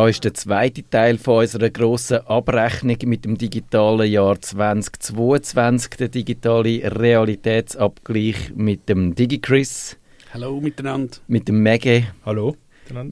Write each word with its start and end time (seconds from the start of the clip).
Da 0.00 0.08
ist 0.08 0.24
der 0.24 0.32
zweite 0.32 0.82
Teil 0.88 1.18
von 1.18 1.40
unserer 1.40 1.68
grossen 1.68 2.26
Abrechnung 2.26 2.96
mit 3.04 3.26
dem 3.26 3.36
digitalen 3.36 4.10
Jahr 4.10 4.40
2022, 4.40 5.90
der 5.90 6.08
digitale 6.08 6.80
Realitätsabgleich 6.98 8.54
mit 8.54 8.88
dem 8.88 9.14
DigiChris. 9.14 9.98
Hallo 10.32 10.58
miteinander. 10.58 11.18
Mit 11.28 11.48
dem 11.48 11.62
Mege. 11.62 12.06
Hallo. 12.24 12.56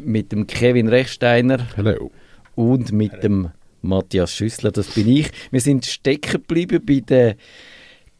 Mit 0.03 0.33
dem 0.33 0.47
Kevin 0.47 0.89
Rechsteiner. 0.89 1.69
Hallo. 1.77 2.11
Und 2.55 2.91
mit 2.91 3.13
Hallo. 3.13 3.21
dem 3.21 3.51
Matthias 3.83 4.35
Schüssler, 4.35 4.71
das 4.73 4.89
bin 4.95 5.09
ich. 5.09 5.31
Wir 5.51 5.61
sind 5.61 5.85
stecken 5.85 6.41
geblieben 6.41 6.83
bei 6.87 7.01
der 7.01 7.37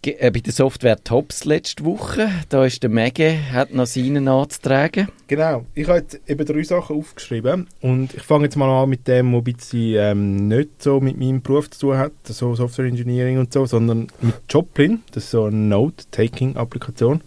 bei 0.05 0.31
der 0.31 0.53
Software 0.53 1.03
Tops 1.03 1.45
letzte 1.45 1.85
Woche. 1.85 2.31
Da 2.49 2.65
ist 2.65 2.83
der 2.83 2.91
Mege, 2.91 3.37
hat 3.53 3.75
noch 3.75 3.87
seinen 3.87 4.29
anzutragen. 4.29 5.09
Genau. 5.27 5.67
Ich 5.75 5.89
habe 5.89 5.99
jetzt 5.99 6.21
eben 6.27 6.47
drei 6.47 6.63
Sachen 6.63 6.97
aufgeschrieben 6.97 7.67
und 7.81 8.15
ich 8.15 8.23
fange 8.23 8.45
jetzt 8.45 8.57
mal 8.57 8.71
an 8.83 8.89
mit 8.89 9.09
dem, 9.09 9.33
was 9.33 9.41
ein 9.41 9.45
bisschen 9.45 9.97
ähm, 9.97 10.49
nicht 10.49 10.83
so 10.83 11.01
mit 11.01 11.19
meinem 11.19 11.43
Beruf 11.43 11.71
zu 11.71 11.81
tun 11.81 11.99
hat, 11.99 12.13
so 12.25 12.55
Software 12.55 12.87
Engineering 12.87 13.39
und 13.39 13.53
so, 13.53 13.67
sondern 13.67 14.07
mit 14.21 14.37
Joplin. 14.49 15.03
Das 15.13 15.25
ist 15.25 15.31
so 15.33 15.45
eine 15.45 15.57
Note-Taking-Applikation, 15.57 17.21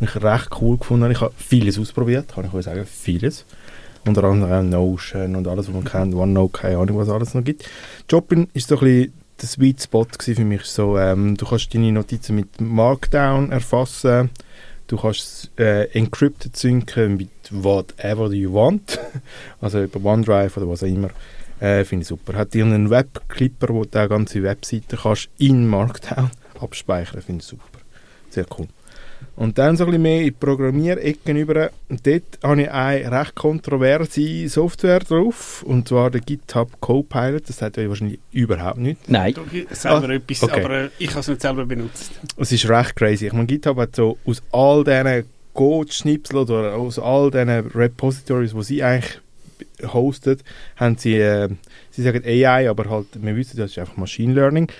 die 0.00 0.04
ich 0.04 0.22
recht 0.22 0.48
cool 0.60 0.78
gefunden 0.78 1.04
habe. 1.04 1.12
Ich 1.12 1.20
habe 1.20 1.34
vieles 1.36 1.78
ausprobiert, 1.78 2.28
kann 2.34 2.46
ich 2.46 2.54
euch 2.54 2.64
sagen, 2.64 2.86
vieles. 2.86 3.44
Unter 4.06 4.24
anderem 4.24 4.68
Notion 4.68 5.36
und 5.36 5.46
alles, 5.48 5.68
was 5.68 5.74
man 5.74 5.84
kennt, 5.84 6.14
OneNote, 6.14 6.58
keine 6.58 6.78
Ahnung, 6.78 6.98
was 6.98 7.08
alles 7.08 7.34
noch 7.34 7.44
gibt. 7.44 7.68
Joplin 8.10 8.48
ist 8.52 8.68
so 8.68 8.76
ein 8.76 8.80
bisschen 8.80 9.23
der 9.40 9.48
Sweet 9.48 9.82
Spot 9.82 10.06
für 10.18 10.44
mich. 10.44 10.62
So, 10.64 10.98
ähm, 10.98 11.36
du 11.36 11.46
kannst 11.46 11.74
deine 11.74 11.92
Notizen 11.92 12.36
mit 12.36 12.60
Markdown 12.60 13.50
erfassen, 13.52 14.30
du 14.86 14.96
kannst 14.96 15.50
äh, 15.58 15.84
encrypted 15.92 16.56
synken 16.56 17.16
mit 17.16 17.30
whatever 17.50 18.30
you 18.32 18.52
want, 18.52 18.98
also 19.60 19.82
über 19.82 20.04
OneDrive 20.04 20.56
oder 20.56 20.68
was 20.68 20.82
auch 20.82 20.88
immer. 20.88 21.10
Äh, 21.60 21.84
Finde 21.84 22.02
ich 22.02 22.08
super. 22.08 22.34
Hat 22.34 22.52
dir 22.54 22.64
einen 22.64 22.90
Webclipper, 22.90 23.68
wo 23.68 23.84
du 23.84 23.90
die 23.90 24.08
ganze 24.08 24.42
Webseite 24.42 24.96
kannst 24.96 25.28
in 25.38 25.66
Markdown 25.68 26.30
abspeichern, 26.60 27.22
finde 27.22 27.42
ich 27.42 27.46
super. 27.46 27.78
Sehr 28.30 28.46
cool. 28.58 28.68
Und 29.36 29.58
dann 29.58 29.76
so 29.76 29.84
ein 29.84 29.90
bisschen 29.90 30.02
mehr 30.02 30.18
in 30.18 30.24
die 30.26 30.30
Programmierecken 30.30 31.36
über. 31.36 31.70
Und 31.88 32.06
dort 32.06 32.22
habe 32.42 32.62
ich 32.62 32.70
eine 32.70 33.10
recht 33.10 33.34
kontroverse 33.34 34.48
Software 34.48 35.00
drauf, 35.00 35.64
und 35.64 35.88
zwar 35.88 36.10
der 36.10 36.20
GitHub 36.20 36.80
Copilot. 36.80 37.48
Das 37.48 37.60
hat 37.60 37.76
euch 37.76 37.88
wahrscheinlich 37.88 38.20
überhaupt 38.32 38.78
nicht. 38.78 39.08
Nein. 39.08 39.34
Selber 39.70 40.08
ah, 40.08 40.12
etwas, 40.12 40.42
okay. 40.42 40.64
aber 40.64 40.74
äh, 40.84 40.90
ich 40.98 41.10
habe 41.10 41.20
es 41.20 41.28
nicht 41.28 41.42
selber 41.42 41.66
benutzt. 41.66 42.12
Es 42.36 42.52
ist 42.52 42.68
recht 42.68 42.94
crazy. 42.94 43.26
Ich 43.26 43.32
meine, 43.32 43.46
GitHub 43.46 43.76
hat 43.76 43.96
so 43.96 44.18
aus 44.24 44.42
all 44.52 44.84
diesen 44.84 45.24
Code-Schnipseln 45.54 46.38
oder 46.38 46.74
aus 46.74 46.98
all 46.98 47.30
diesen 47.30 47.48
Repositories, 47.48 48.54
die 48.54 48.62
sie 48.62 48.82
eigentlich 48.82 49.20
hostet, 49.82 50.44
haben 50.76 50.96
sie, 50.96 51.16
äh, 51.16 51.48
sie 51.90 52.02
sagen 52.02 52.22
AI, 52.24 52.68
aber 52.68 52.88
halt, 52.90 53.06
wir 53.14 53.36
wissen, 53.36 53.56
das 53.56 53.72
ist 53.72 53.78
einfach 53.78 53.96
Machine 53.96 54.34
Learning, 54.34 54.70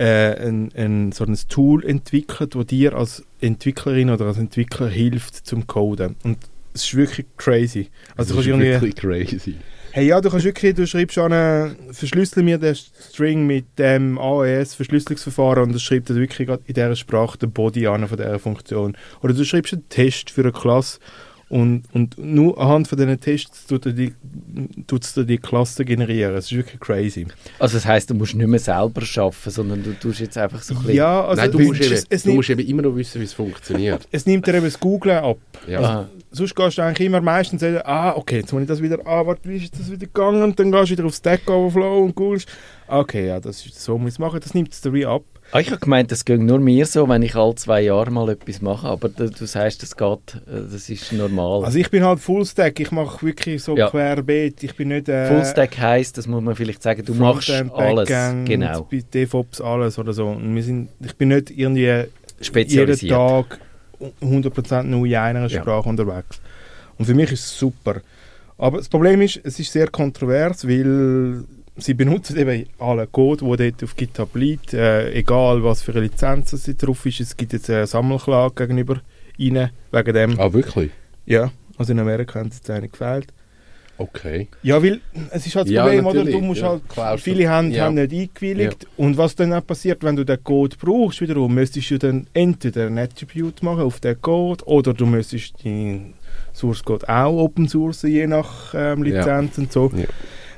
äh, 0.00 0.48
ein, 0.48 0.72
ein, 0.74 1.12
so 1.12 1.24
ein 1.24 1.36
Tool 1.48 1.84
entwickelt, 1.84 2.54
das 2.54 2.66
dir 2.66 2.94
als 2.94 3.22
Entwicklerin 3.40 4.08
oder 4.08 4.26
als 4.26 4.38
Entwickler 4.38 4.88
hilft 4.88 5.46
zum 5.46 5.66
Coden. 5.66 6.16
Und 6.24 6.38
es 6.72 6.84
ist 6.84 6.96
wirklich 6.96 7.26
crazy. 7.36 7.90
Also 8.16 8.34
das 8.34 8.46
ist 8.46 8.58
wirklich 8.58 8.96
crazy. 8.96 9.56
Hey, 9.92 10.06
ja, 10.06 10.20
du 10.20 10.30
kannst 10.30 10.46
wirklich, 10.46 10.74
du 10.74 10.86
schreibst 10.86 11.18
an, 11.18 11.32
äh, 11.32 11.92
verschlüssel 11.92 12.44
mir 12.44 12.56
den 12.56 12.76
String 12.76 13.46
mit 13.46 13.78
dem 13.78 14.18
AES-Verschlüsselungsverfahren 14.18 15.64
und 15.64 15.74
das 15.74 15.82
schreibt 15.82 16.08
er 16.10 16.16
wirklich 16.16 16.48
in 16.48 16.58
dieser 16.74 16.96
Sprache 16.96 17.36
den 17.36 17.50
Body 17.50 17.86
an 17.86 18.06
von 18.06 18.16
dieser 18.16 18.38
Funktion. 18.38 18.96
Oder 19.20 19.34
du 19.34 19.44
schreibst 19.44 19.72
einen 19.72 19.88
Test 19.88 20.30
für 20.30 20.42
eine 20.42 20.52
Klasse 20.52 21.00
und, 21.50 21.82
und 21.92 22.16
nur 22.16 22.60
anhand 22.60 22.86
von 22.86 22.96
diesen 22.96 23.18
Tests 23.18 23.66
tut 23.66 23.84
er 23.84 23.92
die, 23.92 24.14
tut's 24.86 25.14
dir 25.14 25.24
die 25.24 25.36
Klasse 25.36 25.84
generieren. 25.84 26.36
Es 26.36 26.44
ist 26.44 26.56
wirklich 26.56 26.78
crazy. 26.78 27.26
Also 27.58 27.76
das 27.76 27.86
heisst, 27.86 28.08
du 28.08 28.14
musst 28.14 28.36
nicht 28.36 28.46
mehr 28.46 28.60
selber 28.60 29.02
arbeiten, 29.16 29.50
sondern 29.50 29.82
du 29.82 29.92
tust 29.94 30.20
jetzt 30.20 30.38
einfach 30.38 30.62
so 30.62 30.74
ein 30.74 30.80
bisschen... 30.80 30.94
Ja, 30.94 31.24
also 31.24 31.42
Nein, 31.42 31.50
du 31.50 31.58
musst, 31.58 31.80
eben, 31.80 32.04
es, 32.08 32.22
du 32.22 32.34
musst 32.34 32.50
eben 32.50 32.64
immer 32.64 32.82
noch 32.82 32.94
wissen, 32.94 33.20
wie 33.20 33.24
es 33.24 33.32
funktioniert. 33.32 34.06
Es 34.12 34.26
nimmt 34.26 34.46
dir 34.46 34.54
eben 34.54 34.64
das 34.64 34.78
Googlen 34.78 35.18
ab. 35.18 35.38
Ja. 35.66 35.80
Also, 35.80 36.10
sonst 36.30 36.54
gehst 36.54 36.78
du 36.78 36.82
eigentlich 36.82 37.06
immer 37.08 37.20
meistens 37.20 37.62
sagen, 37.62 37.80
ah, 37.84 38.12
okay, 38.12 38.36
jetzt 38.38 38.52
muss 38.52 38.62
ich 38.62 38.68
das 38.68 38.80
wieder, 38.80 39.04
ah, 39.04 39.26
warte, 39.26 39.48
wie 39.48 39.56
ist 39.56 39.76
das 39.76 39.90
wieder 39.90 40.06
gegangen? 40.06 40.44
Und 40.44 40.56
dann 40.56 40.70
gehst 40.70 40.90
du 40.90 40.92
wieder 40.92 41.04
auf 41.06 41.14
Stack 41.16 41.50
Overflow 41.50 42.04
und 42.04 42.14
googelst. 42.14 42.48
Okay, 42.86 43.26
ja, 43.26 43.40
das 43.40 43.66
ist, 43.66 43.80
so 43.80 43.98
muss 43.98 44.10
ich 44.10 44.14
es 44.14 44.18
machen. 44.20 44.38
Das 44.40 44.54
nimmt 44.54 44.72
es 44.72 44.82
dir 44.82 44.92
wie 44.92 45.04
ab. 45.04 45.24
Ah, 45.52 45.58
ich 45.58 45.70
habe 45.70 45.80
gemeint, 45.80 46.12
das 46.12 46.24
ging 46.24 46.46
nur 46.46 46.60
mir 46.60 46.86
so, 46.86 47.08
wenn 47.08 47.22
ich 47.22 47.34
alle 47.34 47.56
zwei 47.56 47.80
Jahre 47.80 48.10
mal 48.12 48.28
etwas 48.28 48.62
mache, 48.62 48.86
aber 48.86 49.08
du, 49.08 49.28
du 49.30 49.46
sagst, 49.46 49.82
das 49.82 49.96
geht, 49.96 50.36
äh, 50.46 50.62
das 50.70 50.88
ist 50.88 51.12
normal. 51.12 51.64
Also 51.64 51.78
ich 51.78 51.90
bin 51.90 52.04
halt 52.04 52.20
Fullstack, 52.20 52.78
ich 52.78 52.92
mache 52.92 53.26
wirklich 53.26 53.62
so 53.62 53.76
ja. 53.76 53.90
querbeet, 53.90 54.62
ich 54.62 54.76
bin 54.76 54.88
nicht... 54.88 55.08
Äh, 55.08 55.26
Fullstack 55.26 55.76
heisst, 55.78 56.18
das 56.18 56.28
muss 56.28 56.40
man 56.40 56.54
vielleicht 56.54 56.82
sagen, 56.82 57.04
du 57.04 57.14
machst 57.14 57.50
alles, 57.50 58.08
genau. 58.44 58.86
Bei 58.90 59.02
DevOps 59.12 59.60
alles 59.60 59.98
oder 59.98 60.12
so. 60.12 60.28
Und 60.28 60.54
wir 60.54 60.62
sind, 60.62 60.88
ich 61.04 61.16
bin 61.16 61.28
nicht 61.28 61.50
irgendwie 61.50 62.04
jeden 62.40 63.08
Tag 63.08 63.58
100% 64.22 64.82
nur 64.84 65.06
in 65.06 65.16
einer 65.16 65.48
Sprache 65.48 65.84
ja. 65.84 65.90
unterwegs. 65.90 66.40
Und 66.96 67.06
für 67.06 67.14
mich 67.14 67.32
ist 67.32 67.44
es 67.44 67.58
super. 67.58 68.02
Aber 68.56 68.78
das 68.78 68.88
Problem 68.88 69.20
ist, 69.22 69.40
es 69.42 69.58
ist 69.58 69.72
sehr 69.72 69.88
kontrovers, 69.88 70.68
weil 70.68 71.44
sie 71.80 71.94
benutzen 71.94 72.36
eben 72.36 72.66
alle 72.78 73.06
Code, 73.06 73.44
der 73.44 73.70
dort 73.70 73.84
auf 73.84 73.96
GitHub 73.96 74.34
liegt, 74.36 74.74
äh, 74.74 75.12
egal 75.12 75.62
was 75.64 75.82
für 75.82 75.92
eine 75.92 76.02
Lizenz 76.02 76.50
sie 76.50 76.76
drauf 76.76 77.04
ist. 77.06 77.20
Es 77.20 77.36
gibt 77.36 77.52
jetzt 77.52 77.70
eine 77.70 77.86
Sammelklage 77.86 78.54
gegenüber 78.54 79.00
ihnen 79.36 79.70
wegen 79.90 80.14
dem. 80.14 80.40
Ah, 80.40 80.52
wirklich? 80.52 80.90
Ja, 81.26 81.50
also 81.78 81.92
in 81.92 81.98
Amerika 81.98 82.40
haben 82.40 82.50
sie 82.50 82.58
jetzt 82.58 82.70
eine 82.70 82.88
gefällt. 82.88 83.28
Okay. 84.00 84.48
Ja, 84.62 84.82
weil 84.82 85.00
es 85.30 85.46
ist 85.46 85.56
halt 85.56 85.66
das 85.66 85.74
ja, 85.74 85.82
Problem, 85.82 86.06
oder? 86.06 86.24
Du 86.24 86.40
musst 86.40 86.62
ja, 86.62 86.80
halt, 86.96 87.20
viele 87.20 87.50
haben, 87.50 87.70
ja. 87.70 87.84
haben 87.84 87.96
nicht 87.96 88.12
eingewilligt. 88.14 88.86
Und 88.96 89.18
was 89.18 89.34
dann 89.34 89.52
auch 89.52 89.66
passiert, 89.66 90.02
wenn 90.02 90.16
du 90.16 90.24
den 90.24 90.42
Code 90.42 90.74
brauchst, 90.80 91.20
wiederum, 91.20 91.54
müsstest 91.54 91.90
du 91.90 91.98
dann 91.98 92.26
entweder 92.32 92.86
ein 92.86 92.96
Attribute 92.96 93.62
machen 93.62 93.82
auf 93.82 94.00
den 94.00 94.18
Code 94.22 94.64
oder 94.64 94.94
du 94.94 95.04
müsstest 95.04 95.62
den 95.62 96.14
Source 96.54 96.82
Code 96.82 97.06
auch 97.10 97.44
open 97.44 97.68
sourcen, 97.68 98.10
je 98.10 98.26
nach 98.26 98.72
ähm, 98.74 99.02
Lizenz 99.02 99.58
und 99.58 99.70
so. 99.70 99.92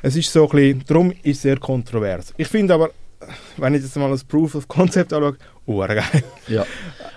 Es 0.02 0.16
ist 0.16 0.32
so 0.32 0.44
ein 0.44 0.50
bisschen, 0.50 0.84
darum 0.86 1.12
ist 1.22 1.36
es 1.36 1.42
sehr 1.42 1.58
kontrovers. 1.58 2.34
Ich 2.36 2.48
finde 2.48 2.74
aber, 2.74 2.90
wenn 3.56 3.74
ich 3.74 3.82
das 3.82 3.94
mal 3.94 4.10
als 4.10 4.24
Proof 4.24 4.56
of 4.56 4.66
Concept 4.66 5.12
anschaue, 5.12 5.36
oh, 5.66 5.78
geil. 5.78 6.02
Ja. 6.48 6.66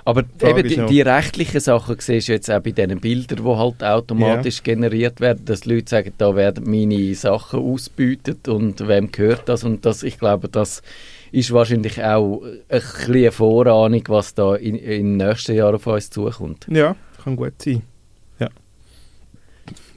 Aber 0.06 0.24
eben 0.40 0.68
die, 0.68 0.86
die, 0.86 1.02
rechtlichen 1.02 1.60
Sachen 1.60 1.96
siehst 1.98 2.28
du 2.28 2.34
jetzt 2.34 2.52
auch 2.52 2.60
bei 2.60 2.72
diesen 2.72 3.00
Bildern, 3.00 3.44
die 3.44 3.58
halt 3.58 3.84
automatisch 3.84 4.58
yeah. 4.58 4.76
generiert 4.76 5.20
werden, 5.20 5.46
dass 5.46 5.66
Leute 5.66 5.90
sagen, 5.90 6.14
da 6.20 6.36
werden 6.36 6.70
meine 6.70 7.16
Sachen 7.16 7.60
ausbeutet 7.60 8.48
und 8.48 8.88
wem 8.88 9.12
gehört 9.12 9.50
das 9.50 9.64
und 9.64 9.84
das, 9.84 10.04
ich 10.04 10.20
glaube, 10.20 10.48
das 10.48 10.84
ist 11.32 11.52
wahrscheinlich 11.52 12.04
auch 12.04 12.44
ein 12.70 12.82
eine 13.08 13.32
Vorahnung, 13.32 14.04
was 14.10 14.36
da 14.36 14.56
in, 14.56 14.76
in 14.76 15.18
den 15.18 15.28
nächsten 15.28 15.56
Jahren 15.56 15.76
auf 15.76 15.88
uns 15.88 16.12
zukommt. 16.12 16.68
Ja, 16.70 16.96
kann 17.24 17.36
gut 17.36 17.60
sein 17.64 17.82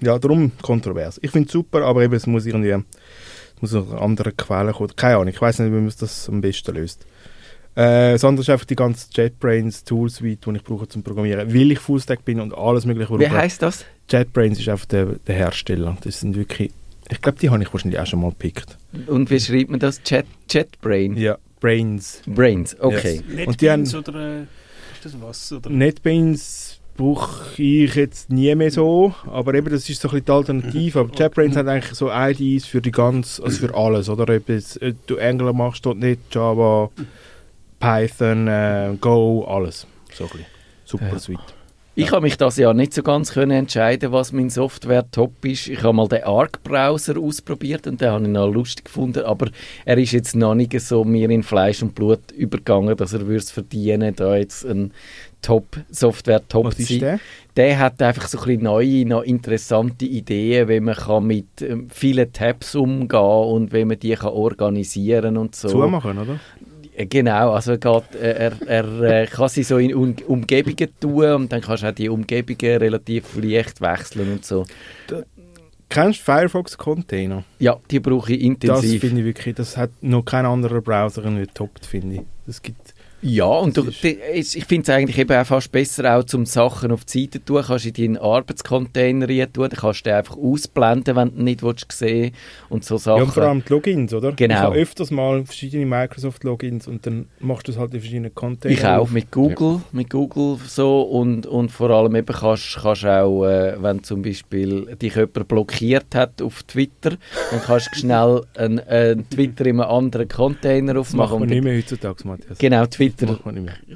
ja, 0.01 0.19
darum 0.19 0.53
kontrovers. 0.63 1.19
Ich 1.23 1.31
finde 1.31 1.47
es 1.47 1.53
super, 1.53 1.83
aber 1.83 2.03
eben, 2.03 2.15
es 2.15 2.27
muss 2.27 2.47
irgendwie 2.47 2.71
es 2.71 3.63
muss 3.63 3.75
aus 3.75 3.93
anderen 3.93 4.37
Quellen 4.37 4.73
kommen. 4.73 4.95
Keine 4.95 5.17
Ahnung, 5.17 5.29
ich 5.29 5.41
weiß 5.41 5.59
nicht, 5.59 5.73
wie 5.73 5.77
man 5.77 5.93
das 5.99 6.29
am 6.29 6.41
besten 6.41 6.75
löst. 6.75 7.05
Äh, 7.75 8.13
das 8.13 8.25
andere 8.25 8.43
ist 8.43 8.51
einfach 8.51 8.67
die 8.67 8.77
ganze 8.77 9.07
JetBrains 9.13 9.85
Tool 9.85 10.11
Suite, 10.11 10.45
die 10.47 10.57
ich 10.57 10.65
brauche 10.65 10.89
zum 10.89 11.03
Programmieren, 11.03 11.53
weil 11.53 11.73
ich 11.73 11.79
Fullstack 11.79 12.25
bin 12.25 12.41
und 12.41 12.53
alles 12.57 12.85
mögliche. 12.85 13.19
Wie 13.19 13.29
heißt 13.29 13.63
das? 13.63 13.85
JetBrains 14.11 14.59
ist 14.59 14.69
einfach 14.69 14.87
der, 14.87 15.07
der 15.27 15.35
Hersteller. 15.35 15.97
Das 16.03 16.21
sind 16.21 16.37
wirklich, 16.37 16.73
ich 17.09 17.21
glaube, 17.21 17.39
die 17.39 17.51
habe 17.51 17.63
ich 17.63 17.73
wahrscheinlich 17.73 18.01
auch 18.01 18.07
schon 18.07 18.21
mal 18.21 18.31
gepickt. 18.31 18.77
Und 19.07 19.31
wie 19.31 19.39
schreibt 19.39 19.71
man 19.71 19.81
das? 19.81 20.01
Jet, 20.05 20.27
JetBrain? 20.51 21.17
Ja, 21.17 21.39
Brains. 21.61 22.23
Brains, 22.27 22.77
okay. 22.81 23.23
Yes. 23.29 23.47
NetBeans 23.47 23.95
oder 23.95 24.41
äh, 24.41 24.43
ist 24.43 25.05
das 25.05 25.21
was? 25.21 25.53
Oder? 25.53 25.71
NetBeans 25.71 26.78
brauche 26.99 27.63
ich 27.63 27.95
jetzt 27.95 28.31
nie 28.31 28.55
mehr 28.55 28.71
so, 28.71 29.15
aber 29.27 29.55
eben 29.55 29.71
das 29.71 29.89
ist 29.89 30.03
so 30.03 30.09
ein 30.09 30.11
bisschen 30.11 30.25
die 30.27 30.33
Alternative. 30.33 31.01
Aber 31.01 31.15
JetBrains 31.15 31.57
hat 31.57 31.69
eigentlich 31.69 31.95
so 31.95 32.11
IDs 32.13 32.67
für 32.67 32.83
die 32.83 32.91
ganz, 32.91 33.41
also 33.41 33.67
für 33.67 33.75
alles, 33.75 34.11
oder? 34.11 34.25
Ob 34.25 34.49
äh, 34.51 34.61
du 35.07 35.19
Angular 35.19 35.55
machst, 35.55 35.87
dort 35.87 35.99
nicht 35.99 36.21
Java, 36.31 36.91
Python, 37.81 38.49
äh, 38.49 38.95
Go, 39.01 39.45
alles. 39.45 39.87
So 40.13 40.25
ein 40.25 40.31
bisschen. 40.31 40.47
Super 40.85 41.09
ja. 41.13 41.19
Suite. 41.19 41.58
Ich 42.01 42.13
habe 42.13 42.23
mich 42.23 42.37
das 42.37 42.57
ja 42.59 42.73
nicht 42.73 42.95
so 42.95 43.03
ganz 43.03 43.33
können 43.33 43.51
entscheiden, 43.51 44.13
was 44.13 44.31
mein 44.31 44.51
Software-Top 44.51 45.45
ist. 45.45 45.67
Ich 45.67 45.83
habe 45.83 45.95
mal 45.95 46.07
den 46.07 46.23
Arc-Browser 46.23 47.19
ausprobiert 47.19 47.89
und 47.89 48.01
den 48.01 48.11
habe 48.11 48.23
ich 48.23 48.31
noch 48.31 48.49
lustig 48.49 48.85
gefunden, 48.85 49.25
aber 49.25 49.49
er 49.85 49.99
ist 49.99 50.13
jetzt 50.13 50.37
noch 50.37 50.55
nicht 50.55 50.81
so 50.81 51.03
mir 51.03 51.29
in 51.29 51.43
Fleisch 51.43 51.83
und 51.83 51.97
Blut 51.97 52.31
übergegangen, 52.31 52.97
dass 52.97 53.15
er 53.15 53.29
es 53.31 53.51
verdienen 53.51 54.15
da 54.15 54.37
jetzt 54.37 54.65
ein 54.65 54.93
top 55.43 55.77
Was 56.67 56.79
ist 56.79 57.03
der? 57.03 57.19
Der 57.57 57.79
hat 57.81 58.01
einfach 58.01 58.29
so 58.29 58.39
ein 58.39 58.45
bisschen 58.45 58.63
neue, 58.63 59.05
noch 59.05 59.23
interessante 59.23 60.05
Ideen, 60.05 60.69
wie 60.69 60.79
man 60.79 60.95
kann 60.95 61.27
mit 61.27 61.63
ähm, 61.63 61.89
vielen 61.91 62.33
Tabs 62.33 62.77
umgehen 62.77 63.19
und 63.19 63.73
wie 63.73 63.85
man 63.85 63.99
die 63.99 64.15
kann 64.15 64.31
organisieren 64.31 65.37
und 65.37 65.57
so. 65.57 65.69
Zumachen, 65.69 66.17
oder? 66.17 66.39
Äh, 66.99 67.07
genau, 67.07 67.53
also 67.53 67.73
er, 67.73 67.79
geht, 67.79 68.15
äh, 68.21 68.51
er, 68.51 68.53
er 68.67 69.03
äh, 69.03 69.27
kann 69.27 69.49
sie 69.49 69.63
so 69.63 69.79
in 69.79 69.95
um 69.95 70.17
Umgebungen 70.27 70.89
tun 71.01 71.33
und 71.33 71.53
dann 71.53 71.61
kannst 71.61 71.85
du 71.85 71.89
auch 71.89 71.95
die 71.95 72.09
Umgebungen 72.09 72.77
relativ 72.79 73.37
leicht 73.37 73.81
wechseln 73.81 74.33
und 74.33 74.45
so. 74.45 74.67
Kennst 75.89 76.21
du 76.21 76.25
Firefox-Container? 76.25 77.45
Ja, 77.61 77.79
die 77.91 78.01
brauche 78.01 78.33
ich 78.33 78.43
intensiv. 78.43 79.01
Das 79.01 79.01
finde 79.01 79.21
ich 79.21 79.27
wirklich, 79.27 79.55
das 79.55 79.77
hat 79.77 79.91
noch 80.03 80.25
kein 80.25 80.45
anderer 80.45 80.83
Browser 80.83 81.25
irgendwie 81.25 81.47
toppt, 81.47 81.87
finde 81.87 82.17
ich. 82.17 82.23
Das 82.47 82.61
gibt 82.61 82.95
ja, 83.21 83.47
und 83.47 83.77
du, 83.77 83.89
ich 83.89 84.65
finde 84.67 84.83
es 84.83 84.91
eigentlich 84.91 85.19
eben 85.19 85.37
auch 85.37 85.45
fast 85.47 85.73
besser, 85.73 86.17
auch 86.17 86.23
zum 86.23 86.47
Sachen 86.47 86.93
auf 86.93 87.05
die 87.05 87.23
Seite 87.23 87.41
zu 87.41 87.47
tun. 87.47 87.65
Kannst 87.67 87.85
du 87.85 87.89
in 87.89 88.15
deinen 88.15 88.17
Arbeitscontainer 88.19 89.29
rein 89.29 89.53
tun, 89.53 89.69
dann 89.69 89.79
kannst 89.79 90.01
du 90.01 90.11
den 90.11 90.15
einfach 90.15 90.37
ausblenden, 90.37 91.17
wenn 91.17 91.35
du 91.35 91.43
nicht 91.43 91.63
willst 91.65 91.91
sehen 91.91 92.33
und 92.69 92.85
so 92.85 92.97
Sachen. 92.97 93.19
Ja, 93.19 93.25
und 93.25 93.33
vor 93.33 93.43
allem 93.43 93.65
die 93.67 93.73
Logins, 93.73 94.15
oder? 94.15 94.33
Genau. 94.33 94.55
Ich 94.55 94.61
habe 94.61 94.77
öfters 94.77 95.11
mal 95.11 95.45
verschiedene 95.45 95.85
Microsoft-Logins 95.87 96.87
und 96.87 97.07
dann 97.07 97.27
machst 97.41 97.67
du 97.67 97.73
es 97.73 97.79
halt 97.79 97.93
in 97.93 98.01
verschiedenen 98.01 98.35
Containern. 98.35 98.79
Ich 98.79 98.87
auch, 98.87 99.11
mit 99.11 99.33
Google, 99.33 99.73
ja. 99.73 99.83
mit 99.91 100.11
Google 100.11 100.59
so 100.67 101.03
und, 101.03 101.47
und 101.47 101.73
vor 101.73 101.91
allem 101.91 102.15
eben 102.15 102.27
kannst 102.27 102.77
du 102.77 103.09
auch, 103.09 103.45
äh, 103.47 103.83
wenn 103.83 104.05
zum 104.05 104.23
Beispiel 104.23 104.95
dich 104.95 105.17
jemand 105.17 105.49
blockiert 105.49 106.15
hat 106.15 106.41
auf 106.41 106.63
Twitter, 106.63 107.17
dann 107.51 107.61
kannst 107.67 107.91
du 107.93 107.99
schnell 107.99 108.43
einen, 108.57 108.79
einen 108.79 109.29
Twitter 109.29 109.67
in 109.67 109.81
einem 109.81 109.91
anderen 109.91 110.29
Container 110.29 111.01
aufmachen. 111.01 111.19
Das 111.19 111.31
machen 111.31 111.41
wir 111.41 111.47
nicht 111.49 111.65
mehr 111.65 111.79
heutzutage, 111.79 112.29
Matthias. 112.29 112.59
Genau, 112.59 112.87
Twitter 112.87 113.08
Twitter. 113.11 113.39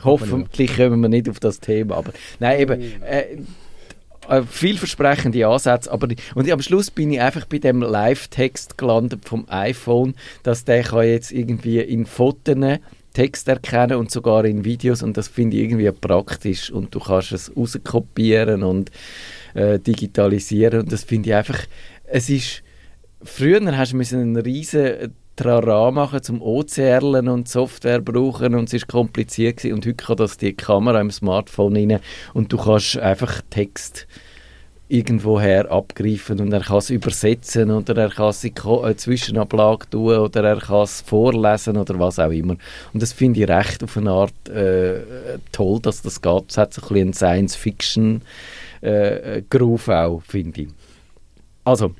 Hoffentlich 0.05 0.77
kommen 0.77 1.01
wir 1.01 1.09
nicht 1.09 1.29
auf 1.29 1.41
das 1.41 1.61
Thema. 1.61 1.97
Aber 1.97 2.13
nein, 2.41 2.61
eben. 2.61 2.81
Äh, 3.03 3.39
äh, 4.29 4.43
vielversprechende 4.43 5.49
Ansätze, 5.49 5.91
aber 5.91 6.07
und 6.37 6.49
am 6.49 6.63
Schluss 6.63 6.93
bin 6.93 7.11
ich 7.11 7.21
einfach 7.21 7.45
bei 7.45 7.59
dem 7.59 7.83
Live-Text 7.83 8.79
gelandet 8.79 9.25
vom 9.25 9.47
iPhone, 9.49 10.15
dass 10.45 10.65
der 10.65 10.85
kann 10.85 11.09
jetzt 11.09 11.33
irgendwie 11.33 11.81
in 11.81 12.07
Fotos 12.07 12.79
Text 13.13 13.49
erkennen 13.49 13.99
und 13.99 14.11
sogar 14.11 14.45
in 14.45 14.65
Videos 14.65 15.03
und 15.03 15.17
das 15.17 15.29
finde 15.29 15.57
ich 15.57 15.65
irgendwie 15.65 15.91
praktisch 15.91 16.71
und 16.71 16.95
du 16.95 17.01
kannst 17.01 17.33
es 17.33 17.55
rauskopieren 17.55 18.63
und 18.63 18.91
äh, 19.55 19.79
digitalisieren 19.79 20.81
und 20.81 20.93
das 20.93 21.05
finde 21.05 21.31
ich 21.31 21.35
einfach, 21.35 21.59
es 22.05 22.31
ist 22.31 22.63
früher 23.23 23.61
hast 23.77 23.93
du 23.93 23.99
einen 23.99 24.37
riesen 24.37 25.15
Trara 25.37 25.91
machen 25.91 26.23
zum 26.23 26.43
OCRlen 26.43 27.29
und 27.29 27.49
Software 27.49 28.01
brauchen 28.01 28.55
und 28.55 28.65
es 28.65 28.75
ist 28.75 28.89
kompliziert 28.89 29.59
gewesen. 29.59 29.75
und 29.75 29.87
heute 29.87 30.05
kann 30.05 30.17
das 30.17 30.37
die 30.37 30.53
Kamera 30.53 31.01
im 31.01 31.11
Smartphone 31.11 31.77
rein 31.77 32.01
und 32.35 32.53
du 32.53 32.59
kannst 32.59 32.99
einfach 32.99 33.41
Text 33.51 34.07
irgendwoher 34.93 35.73
abgreifen 35.73 36.39
und 36.41 36.53
er 36.53 36.61
kann 36.61 36.77
es 36.77 36.91
übersetzen 36.91 37.71
oder 37.71 37.97
er 37.97 38.11
kann 38.11 38.29
es 38.29 38.45
in 38.45 38.53
äh, 38.55 38.95
Zwischenablage 38.95 39.89
tun 39.89 40.19
oder 40.19 40.45
er 40.45 40.59
kann 40.59 40.83
es 40.83 41.01
vorlesen 41.01 41.79
oder 41.79 41.99
was 41.99 42.19
auch 42.19 42.31
immer. 42.31 42.59
Und 42.93 43.03
das 43.03 43.15
finde 43.15 43.41
ich 43.41 43.49
recht 43.49 43.83
auf 43.83 43.97
eine 43.97 44.11
Art 44.11 44.51
äh, 44.51 45.39
toll, 45.51 45.81
dass 45.81 46.03
das 46.03 46.21
geht. 46.21 46.51
Es 46.51 46.59
hat 46.59 46.75
so 46.75 46.83
ein 46.83 46.89
bisschen 46.89 47.15
Science-Fiction-Groove 47.15 49.89
äh, 49.89 49.95
auch, 49.95 50.21
finde 50.29 50.61
ich. 50.61 50.69
Also, 51.65 51.95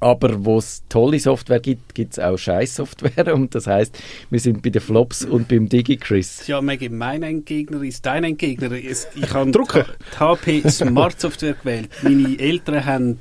aber 0.00 0.44
wo 0.44 0.58
es 0.58 0.82
tolle 0.88 1.18
Software 1.18 1.60
gibt, 1.60 1.94
gibt 1.94 2.12
es 2.12 2.18
auch 2.18 2.36
Scheiß-Software. 2.36 3.34
Und 3.34 3.54
das 3.54 3.66
heißt, 3.66 3.98
wir 4.30 4.38
sind 4.40 4.62
bei 4.62 4.70
den 4.70 4.80
Flops 4.80 5.24
und 5.24 5.48
beim 5.48 5.68
DigiChris. 5.68 6.46
Ja, 6.46 6.60
Maggie, 6.60 6.88
mein 6.88 7.22
Endgegner 7.22 7.82
ist 7.82 8.06
dein 8.06 8.24
Endgegner. 8.24 8.70
Ich 8.72 9.06
habe 9.32 9.50
die 9.50 10.18
HP 10.18 10.68
Smart 10.70 11.20
Software 11.20 11.54
gewählt. 11.54 11.88
Meine 12.02 12.38
Eltern 12.38 12.84
haben 12.84 13.18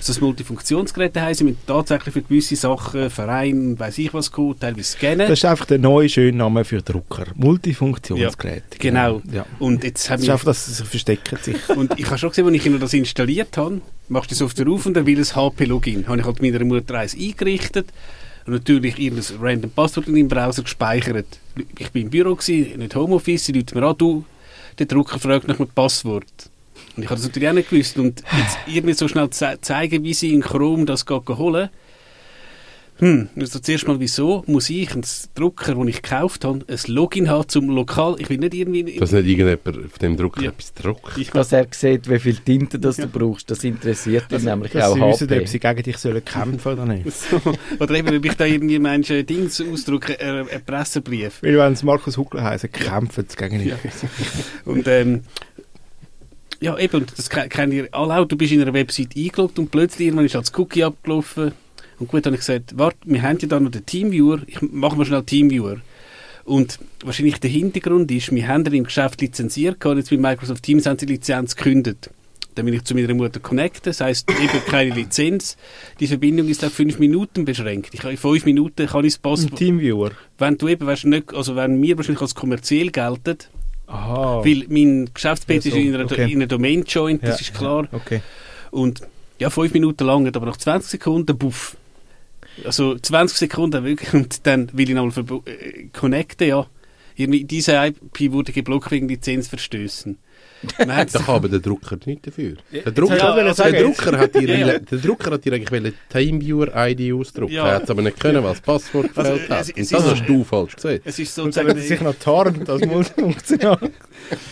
so 0.00 0.12
ein 0.12 0.20
Multifunktionsgerät 0.20 1.16
heißen 1.16 1.46
mit 1.46 1.66
tatsächlich 1.66 2.12
für 2.12 2.22
gewisse 2.22 2.56
Sachen, 2.56 3.10
Verein, 3.10 3.78
weiß 3.78 3.98
ich 3.98 4.14
was, 4.14 4.30
gut, 4.30 4.60
teilweise 4.60 4.92
scannen. 4.92 5.28
Das 5.28 5.38
ist 5.38 5.44
einfach 5.44 5.66
der 5.66 5.78
neue 5.78 6.08
schöne 6.08 6.36
Name 6.36 6.64
für 6.64 6.82
Drucker. 6.82 7.26
Multifunktionsgerät. 7.34 8.64
Ja, 8.72 8.78
genau. 8.78 9.22
Ja. 9.32 9.46
Und 9.58 9.82
jetzt 9.84 10.08
haben 10.10 10.18
das 10.18 10.24
ist 10.24 10.30
einfach, 10.30 10.44
dass 10.46 10.66
sie 10.66 10.84
verstecken 10.84 11.38
sich. 11.42 11.68
Und 11.70 11.98
ich 11.98 12.06
habe 12.06 12.18
schon 12.18 12.30
gesehen, 12.30 12.46
als 12.46 12.66
ich 12.66 12.78
das 12.78 12.94
installiert 12.94 13.56
habe, 13.56 13.80
machst 14.08 14.30
du 14.30 14.34
die 14.34 14.38
Software 14.38 14.68
auf 14.68 14.86
und 14.86 14.94
dann 14.94 15.06
will 15.06 15.18
ein 15.18 15.24
HP-Login. 15.24 16.06
Habe 16.06 16.18
ich 16.18 16.24
halt 16.24 16.42
meiner 16.42 16.64
Mutter 16.64 16.94
eins 16.94 17.14
eingerichtet 17.14 17.88
und 18.46 18.52
natürlich 18.52 18.98
ihr 18.98 19.12
random 19.40 19.70
Passwort 19.70 20.08
in 20.08 20.14
dem 20.14 20.28
Browser 20.28 20.62
gespeichert. 20.62 21.38
Ich 21.78 21.90
bin 21.90 22.04
im 22.04 22.10
Büro, 22.10 22.34
gewesen, 22.34 22.78
nicht 22.78 22.94
Homeoffice, 22.94 23.46
sie 23.46 23.52
rufen 23.52 23.78
mir 23.78 23.86
an, 23.86 23.98
du, 23.98 24.24
der 24.78 24.86
Drucker 24.86 25.18
fragt 25.18 25.48
nach 25.48 25.58
einem 25.58 25.68
Passwort. 25.68 26.50
Und 26.96 27.02
ich 27.02 27.10
habe 27.10 27.20
das 27.20 27.26
natürlich 27.26 27.48
auch 27.48 27.54
nicht 27.54 27.70
gewusst. 27.70 27.98
Und 27.98 28.22
jetzt 28.36 28.58
irgendwie 28.66 28.94
so 28.94 29.08
schnell 29.08 29.30
ze 29.30 29.58
zeigen, 29.60 30.02
wie 30.04 30.14
sie 30.14 30.32
in 30.32 30.42
Chrome 30.42 30.84
das 30.84 31.04
holen 31.08 31.68
hm, 32.98 33.28
also 33.36 33.60
zuerst 33.60 33.86
mal, 33.86 34.00
wieso 34.00 34.42
muss 34.46 34.68
ich 34.70 34.90
einen 34.92 35.04
Drucker, 35.34 35.74
den 35.74 35.86
ich 35.88 36.02
gekauft 36.02 36.44
habe, 36.44 36.64
ein 36.68 36.78
Login 36.86 37.28
haben 37.28 37.48
zum 37.48 37.68
Lokal? 37.68 38.16
Ich 38.18 38.28
will 38.28 38.38
nicht 38.38 38.54
irgendwie... 38.54 38.98
Dass 38.98 39.12
nicht 39.12 39.26
irgendjemand 39.26 39.86
auf 39.86 39.98
dem 39.98 40.16
Drucker 40.16 40.42
ja. 40.42 40.50
etwas 40.50 40.74
druckt. 40.74 41.16
Ich 41.16 41.30
Dass 41.30 41.52
er 41.52 41.66
sieht, 41.70 42.10
wie 42.10 42.18
viel 42.18 42.36
Tinte 42.36 42.78
das 42.78 42.96
ja. 42.96 43.06
du 43.06 43.18
brauchst, 43.18 43.50
das 43.50 43.62
interessiert 43.62 44.24
ihn 44.30 44.34
also, 44.34 44.48
nämlich 44.50 44.76
auch 44.76 44.94
sie 44.94 45.00
wissen, 45.00 45.40
ob 45.40 45.48
sie 45.48 45.60
gegen 45.60 45.82
dich 45.82 45.98
sollen 45.98 46.24
kämpfen 46.24 46.72
oder 46.72 46.86
nicht. 46.86 47.10
so. 47.12 47.40
Oder 47.78 47.94
eben, 47.94 48.16
ob 48.16 48.24
ich 48.24 48.34
da 48.34 48.44
irgendwie 48.44 48.78
Menschen 48.80 49.24
Dings 49.24 49.60
ausdrucke, 49.60 50.18
einen 50.18 50.46
Pressebrief. 50.66 51.42
Weil 51.42 51.56
wenn 51.56 51.74
es 51.74 51.84
Markus 51.84 52.16
Huckler 52.16 52.42
heisst, 52.42 52.72
kämpfen 52.72 53.26
sie 53.28 53.36
gegen 53.36 53.58
dich. 53.60 53.68
Ja. 53.68 53.76
Und 54.64 54.88
ähm, 54.88 55.22
ja, 56.60 56.76
eben, 56.76 57.06
das 57.16 57.30
kennen 57.30 57.72
ihr 57.72 57.88
alle 57.92 58.18
auch. 58.18 58.24
Du 58.24 58.36
bist 58.36 58.52
in 58.52 58.60
einer 58.60 58.74
Website 58.74 59.16
eingeloggt 59.16 59.58
und 59.58 59.70
plötzlich 59.70 60.08
irgendwann 60.08 60.26
ist 60.26 60.34
das 60.34 60.52
Cookie 60.56 60.82
abgelaufen. 60.82 61.52
Und 61.98 62.08
gut, 62.08 62.24
dann 62.24 62.32
habe 62.32 62.40
ich 62.40 62.46
gesagt, 62.46 62.78
warte, 62.78 62.98
wir 63.04 63.22
haben 63.22 63.38
ja 63.40 63.48
da 63.48 63.60
noch 63.60 63.70
den 63.70 63.84
Teamviewer, 63.84 64.40
ich 64.46 64.60
mache 64.62 64.96
mal 64.96 65.04
schnell 65.04 65.22
Teamviewer. 65.22 65.78
Und 66.44 66.78
wahrscheinlich 67.04 67.38
der 67.40 67.50
Hintergrund 67.50 68.10
ist, 68.10 68.32
wir 68.32 68.48
haben 68.48 68.64
im 68.64 68.84
Geschäft 68.84 69.20
lizenziert 69.20 69.84
und 69.84 69.98
jetzt 69.98 70.10
mit 70.10 70.20
Microsoft 70.20 70.62
Teams 70.62 70.86
haben 70.86 70.98
sie 70.98 71.06
die 71.06 71.14
Lizenz 71.14 71.56
gekündigt. 71.56 72.10
Dann 72.54 72.64
bin 72.64 72.74
ich 72.74 72.84
zu 72.84 72.94
meiner 72.94 73.14
Mutter 73.14 73.38
connecten, 73.38 73.82
das 73.84 74.00
heisst, 74.00 74.30
eben 74.30 74.64
keine 74.66 74.94
Lizenz. 74.94 75.56
Die 76.00 76.06
Verbindung 76.06 76.48
ist 76.48 76.64
auf 76.64 76.72
fünf 76.72 76.98
Minuten 76.98 77.44
beschränkt. 77.44 77.94
Ich 77.94 78.02
in 78.02 78.16
fünf 78.16 78.44
Minuten 78.46 78.86
kann 78.86 79.04
ich 79.04 79.12
das 79.12 79.18
Passwort... 79.18 79.56
Teamviewer? 79.56 80.12
Wenn 80.38 80.56
du 80.56 80.68
eben, 80.68 80.86
weißt, 80.86 81.04
nicht, 81.04 81.34
also 81.34 81.54
wenn 81.54 81.80
wir 81.80 81.96
wahrscheinlich 81.96 82.22
als 82.22 82.34
kommerziell 82.34 82.90
gelten, 82.90 83.38
Aha. 83.88 84.44
Weil 84.44 84.66
mein 84.68 85.08
Geschäftsplatz 85.12 85.64
ja, 85.64 85.70
so. 85.70 85.78
ist 85.78 85.84
in 85.84 85.94
einer, 85.94 86.04
okay. 86.04 86.30
in 86.30 86.38
einer 86.38 86.46
Domain 86.46 86.84
joint, 86.86 87.22
das 87.22 87.40
ja, 87.40 87.46
ist 87.46 87.54
klar. 87.54 87.88
Okay. 87.90 88.20
Und 88.70 89.00
ja, 89.38 89.48
fünf 89.48 89.72
Minuten 89.72 90.04
lang, 90.04 90.26
aber 90.26 90.46
nach 90.46 90.58
20 90.58 90.90
Sekunden, 90.90 91.38
buff. 91.38 91.76
Also 92.64 92.98
20 92.98 93.38
Sekunden 93.38 93.84
wirklich, 93.84 94.12
und 94.14 94.46
dann 94.46 94.70
will 94.72 94.88
ich 94.88 94.94
nochmal 94.94 95.42
äh, 95.46 95.88
connecten, 95.92 96.48
ja. 96.48 96.66
Irgendwie, 97.16 97.44
diese 97.44 97.72
IP 97.74 98.32
wurde 98.32 98.52
geblockt 98.52 98.90
wegen 98.92 99.08
Lizenzverstößen. 99.08 100.18
da 100.78 101.04
kann 101.04 101.24
aber 101.26 101.48
der 101.48 101.60
Drucker 101.60 101.98
nicht 102.04 102.26
dafür. 102.26 102.56
Der 102.72 102.90
Drucker, 102.90 103.16
ja, 103.16 103.32
also 103.32 103.62
der, 103.62 103.82
Drucker 103.82 104.18
hat 104.18 104.34
dir, 104.34 104.58
ja. 104.58 104.78
der 104.78 104.98
Drucker 104.98 105.30
hat 105.32 105.44
dir 105.44 105.52
eigentlich 105.52 105.94
TeamViewer-ID 106.10 107.12
ausdrucken. 107.14 107.52
Ja. 107.52 107.68
Er 107.68 107.74
hat 107.76 107.90
aber 107.90 108.02
nicht 108.02 108.18
können, 108.18 108.42
was 108.42 108.60
das 108.60 108.60
Passwort 108.62 109.10
also, 109.14 109.32
gefällt 109.32 109.50
hat. 109.50 109.76
Und 109.76 109.92
das 109.92 110.04
hast 110.04 110.28
du 110.28 110.44
falsch 110.44 110.76
gesehen. 110.76 111.00
Es 111.04 111.18
ist 111.18 111.34
sozusagen... 111.34 111.70
Und 111.70 111.80
sich 111.80 112.00
noch 112.00 112.14
tarnt, 112.14 112.68
das 112.68 112.80
muss 112.82 113.08
funktionieren. 113.16 113.90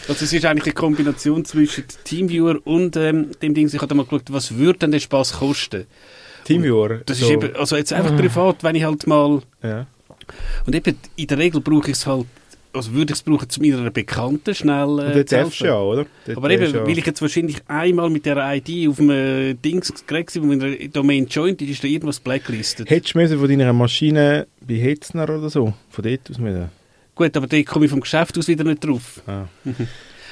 Also 0.09 0.25
es 0.25 0.33
ist 0.33 0.45
eigentlich 0.45 0.67
eine 0.67 0.75
Kombination 0.75 1.45
zwischen 1.45 1.85
TeamViewer 2.05 2.61
und 2.65 2.97
ähm, 2.97 3.31
dem 3.43 3.55
Ding, 3.55 3.67
ich 3.67 3.81
habe 3.81 3.95
mal 3.95 4.05
geschaut, 4.05 4.33
was 4.33 4.57
würde 4.57 4.81
denn 4.81 4.93
der 4.93 5.01
Spaß 5.01 5.35
kosten? 5.35 5.87
TeamViewer? 6.47 7.01
Das 7.07 7.19
so. 7.19 7.27
ist 7.27 7.33
eben, 7.33 7.57
also 7.57 7.77
jetzt 7.77 7.93
einfach 7.93 8.17
privat, 8.17 8.63
wenn 8.63 8.75
ich 8.75 8.85
halt 8.85 9.07
mal... 9.07 9.43
Ja. 9.63 9.87
Und 10.67 10.75
eben, 10.75 10.99
in 11.17 11.27
der 11.27 11.39
Regel 11.39 11.61
brauche 11.61 11.91
ich 11.91 11.97
es 11.97 12.07
halt 12.07 12.27
also 12.77 12.93
würde 12.93 13.13
ich 13.13 13.19
es 13.19 13.23
brauchen, 13.23 13.49
zu 13.49 13.61
meiner 13.61 13.91
Bekannten 13.91 14.55
schnell 14.55 14.99
äh, 14.99 15.19
Und 15.19 15.33
darfst 15.33 15.61
ja, 15.61 15.81
oder? 15.81 16.07
Dort 16.27 16.37
Aber 16.37 16.51
eben, 16.51 16.73
weil 16.75 16.99
ich 16.99 17.07
jetzt 17.07 17.23
wahrscheinlich 17.23 17.57
einmal 17.67 18.11
mit 18.11 18.27
der 18.27 18.37
ID 18.37 18.89
auf 18.89 19.01
einem 19.01 19.61
Dings 19.63 19.93
gekriegt 19.93 20.41
wo 20.43 20.53
in 20.53 20.61
der 20.61 20.89
Domain 20.89 21.27
joint 21.27 21.63
ist, 21.63 21.71
ist 21.71 21.85
da 21.85 21.89
irgendwas 21.89 22.21
blacklisted. 22.21 22.89
Hättest 22.91 23.15
du 23.15 23.39
von 23.39 23.49
deiner 23.49 23.73
Maschine 23.73 24.47
bei 24.61 24.75
Hetzner 24.75 25.25
oder 25.25 25.49
so, 25.49 25.73
von 25.89 26.05
dort 26.05 26.31
aus 26.31 26.39
mit? 26.39 26.55
Gut, 27.15 27.37
aber 27.37 27.47
da 27.47 27.63
komme 27.63 27.87
ich 27.87 27.91
vom 27.91 28.01
Geschäft 28.01 28.37
aus 28.37 28.47
wieder 28.47 28.65
nicht 28.65 28.85
drauf. 28.85 29.23
Ah. 29.27 29.47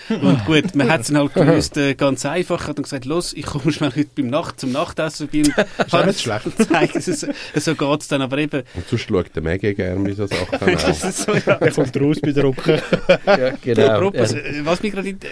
Und 0.09 0.45
gut, 0.45 0.75
man 0.75 0.91
hat 0.91 1.03
es 1.03 1.07
dann 1.09 1.19
halt 1.19 1.35
gewusst, 1.35 1.77
äh, 1.77 1.95
ganz 1.95 2.27
einfach, 2.27 2.69
hat 2.69 2.79
dann 2.79 2.83
gesagt, 2.83 3.05
los, 3.05 3.33
ich 3.33 3.47
komme 3.47 3.73
schnell 3.73 3.91
heute 3.91 4.09
beim 4.15 4.29
Nacht 4.29 4.61
zum 4.61 4.73
Nachtessen 4.73 5.29
und 5.33 5.35
ist 5.49 5.95
auch 5.95 6.07
nicht 6.07 6.21
schlecht. 6.21 6.45
zeigen, 6.69 7.01
so, 7.01 7.27
so 7.55 7.75
geht 7.75 8.01
es 8.01 8.09
dann, 8.09 8.23
aber 8.23 8.39
eben... 8.39 8.63
Und 8.75 8.89
sonst 8.89 9.03
schaut 9.03 9.35
der 9.35 9.43
Mega 9.43 9.73
gerne 9.73 10.07
wie 10.07 10.13
so 10.13 10.27
Sachen 10.27 10.75
aus. 10.75 11.25
so, 11.25 11.33
ja. 11.33 11.55
Er 11.55 11.71
kommt 11.71 12.01
raus 12.01 12.19
bei 12.21 12.33
Drucker. 12.33 12.83
ja, 13.27 13.51
genau. 13.63 13.89
Apropos, 13.89 14.33
ja. 14.33 14.39
Äh, 14.39 14.65
was 14.65 14.83
mir 14.83 14.91
gerade 14.91 15.09
in, 15.09 15.17
äh, 15.17 15.29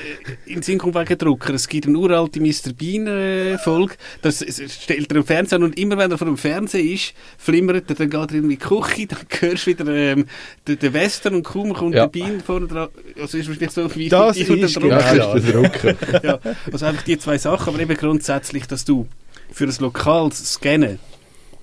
in 0.47 0.55
den 0.55 0.63
Sinn 0.63 0.79
kommt 0.79 0.95
wegen 0.95 1.19
Drucker, 1.19 1.55
es 1.55 1.69
gibt 1.69 1.87
eine 1.87 1.99
uralte 1.99 2.41
Mr. 2.41 2.73
Bean-Folge, 2.77 3.95
das 4.23 4.39
stellt 4.39 5.11
er 5.11 5.17
im 5.17 5.25
Fernsehen 5.25 5.63
und 5.63 5.79
immer 5.79 5.99
wenn 5.99 6.11
er 6.11 6.19
vor 6.19 6.27
dem 6.27 6.39
Fernseher 6.39 6.83
ist, 6.83 7.15
flimmert 7.37 7.91
er, 7.91 7.97
dann 7.97 8.11
geht 8.11 8.31
er 8.31 8.39
in 8.39 8.49
die 8.49 8.57
Küche, 8.57 9.07
dann 9.07 9.19
hörst 9.41 9.67
du 9.67 9.71
wieder 9.71 9.87
ähm, 9.89 10.27
den, 10.67 10.79
den 10.79 10.93
Western 10.93 11.35
und 11.35 11.43
kaum 11.43 11.73
kommt 11.73 11.95
ja. 11.95 12.07
der 12.07 12.11
Bean 12.11 12.41
vorne 12.41 12.67
dran, 12.67 12.89
also 13.21 13.39
ist 13.39 13.49
wahrscheinlich 13.49 13.71
so 13.71 13.95
wie... 13.95 14.09
Das 14.09 14.37
ist 14.37 14.49
Drucker. 14.69 15.17
Ja, 15.17 15.35
ist 15.35 15.47
der 15.47 15.53
Drucker. 15.53 16.23
ja, 16.23 16.39
also 16.71 16.87
einfach 16.87 17.03
die 17.03 17.19
zwei 17.19 17.39
Sachen, 17.39 17.75
aber 17.75 17.83
eben 17.83 17.97
grundsätzlich, 17.97 18.67
dass 18.67 18.85
du 18.85 19.07
für 19.51 19.65
ein 19.65 19.75
lokales 19.81 20.53
Scannen 20.53 20.99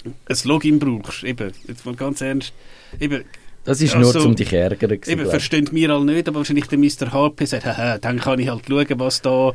ein 0.06 0.38
Login 0.44 0.80
brauchst, 0.80 1.24
eben, 1.24 1.52
jetzt 1.68 1.86
mal 1.86 1.96
ganz 1.96 2.22
ernst, 2.22 2.54
eben, 3.00 3.24
Das 3.66 3.82
ist 3.82 3.96
also, 3.96 4.20
nur, 4.20 4.28
um 4.30 4.36
dich 4.36 4.54
ärgern. 4.54 5.00
Eben, 5.06 5.30
verstehen 5.30 5.70
wir 5.72 5.90
alle 5.90 6.06
nicht, 6.06 6.28
aber 6.28 6.38
wahrscheinlich 6.38 6.68
der 6.68 6.78
Mr. 6.80 7.12
HP 7.12 7.46
sagt, 7.46 7.66
haha, 7.66 7.98
dann 7.98 8.20
kann 8.20 8.40
ich 8.40 8.50
halt 8.50 8.64
schauen, 8.68 9.00
was 9.00 9.22
da 9.22 9.54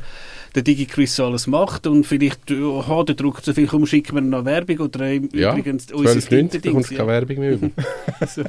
der 0.53 0.63
DigiChris 0.63 1.19
alles 1.19 1.47
macht 1.47 1.85
und 1.85 2.05
vielleicht, 2.05 2.49
oh, 2.51 3.03
der 3.03 3.15
druckt 3.15 3.43
so 3.43 3.53
viel, 3.53 3.67
komm, 3.67 3.85
schicken 3.85 4.15
wir 4.15 4.21
noch 4.21 4.45
Werbung 4.45 4.79
oder 4.79 5.11
ja, 5.11 5.51
übrigens 5.51 5.91
unser 5.91 6.21
Ding. 6.21 6.49
Da 6.49 6.71
kommt 6.71 6.89
keine 6.89 7.07
Werbung 7.07 7.39
mehr 7.39 7.51
über. 7.53 7.69
also, 8.19 8.43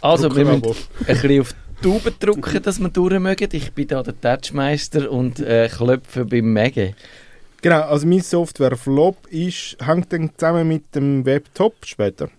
also 0.00 0.34
wir 0.34 0.44
müssen 0.44 0.64
ein 0.64 1.06
bisschen 1.06 1.40
auf 1.42 1.54
Tube 1.84 2.14
drücken, 2.18 2.62
dass 2.62 2.80
wir 2.80 2.88
durch 2.88 3.20
mögen. 3.20 3.46
Ich 3.52 3.70
bin 3.74 3.86
da 3.86 4.02
der 4.02 4.18
Touchmeister 4.18 5.10
und 5.10 5.38
äh, 5.40 5.68
klopfe 5.68 6.24
beim 6.24 6.50
Mege. 6.50 6.94
Genau, 7.60 7.82
also 7.82 8.06
mein 8.06 8.22
Software 8.22 8.74
Flop 8.78 9.26
ist, 9.26 9.76
hängt 9.84 10.10
dann 10.10 10.30
zusammen 10.34 10.66
mit 10.66 10.94
dem 10.94 11.26
Webtop 11.26 11.74
später. 11.84 12.30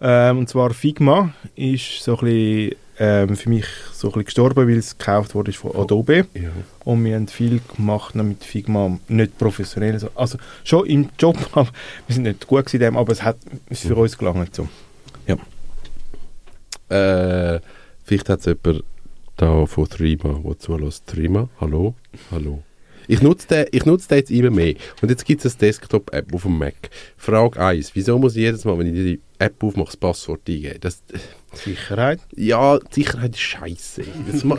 Ähm, 0.00 0.38
und 0.38 0.48
zwar 0.48 0.74
Figma 0.74 1.32
ist 1.54 2.02
so 2.02 2.18
ein 2.18 2.24
bisschen, 2.24 2.76
ähm, 2.98 3.36
für 3.36 3.48
mich 3.48 3.66
so 3.92 4.08
ein 4.08 4.10
bisschen 4.10 4.24
gestorben, 4.24 4.66
weil 4.66 4.78
es 4.78 4.98
gekauft 4.98 5.36
wurde 5.36 5.52
von 5.52 5.76
Adobe. 5.76 6.26
Ja. 6.34 6.50
Und 6.84 7.04
wir 7.04 7.14
haben 7.14 7.28
viel 7.28 7.60
gemacht 7.76 8.16
mit 8.16 8.42
Figma, 8.42 8.98
nicht 9.06 9.38
professionell. 9.38 10.00
Also 10.16 10.38
schon 10.64 10.86
im 10.86 11.10
Job, 11.16 11.36
aber 11.52 11.70
wir 12.08 12.14
sind 12.14 12.24
nicht 12.24 12.44
gut 12.44 12.74
in 12.74 12.80
dem, 12.80 12.96
aber 12.96 13.12
es 13.12 13.22
hat 13.22 13.36
es 13.68 13.82
für 13.82 13.94
uns 13.94 14.18
gelangt. 14.18 14.52
So. 14.52 14.68
Ja. 15.28 15.36
Äh, 17.54 17.60
vielleicht 18.10 18.28
hat 18.28 18.40
es 18.40 18.46
jemand 18.46 18.82
da 19.36 19.66
von 19.66 19.88
Threema, 19.88 20.40
der 20.44 20.58
zulässt. 20.58 21.06
Threema, 21.06 21.48
hallo? 21.60 21.94
Hallo. 22.32 22.64
Ich 23.06 23.22
nutze 23.22 23.46
den, 23.46 23.66
ich 23.70 23.84
den 23.84 24.18
jetzt 24.18 24.30
immer 24.32 24.50
mehr. 24.50 24.74
Und 25.00 25.10
jetzt 25.10 25.24
gibt 25.24 25.44
es 25.44 25.54
eine 25.54 25.60
Desktop-App 25.60 26.34
auf 26.34 26.42
dem 26.42 26.58
Mac. 26.58 26.74
Frage 27.16 27.60
1. 27.60 27.94
Wieso 27.94 28.18
muss 28.18 28.34
ich 28.34 28.42
jedes 28.42 28.64
Mal, 28.64 28.76
wenn 28.78 28.88
ich 28.88 28.94
die 28.94 29.20
App 29.38 29.62
aufmache, 29.62 29.86
das 29.86 29.96
Passwort 29.96 30.40
eingeben? 30.48 30.78
Das, 30.80 31.02
Sicherheit? 31.52 32.20
Ja, 32.36 32.78
Sicherheit 32.90 33.34
ist 33.34 33.40
scheiße. 33.40 34.02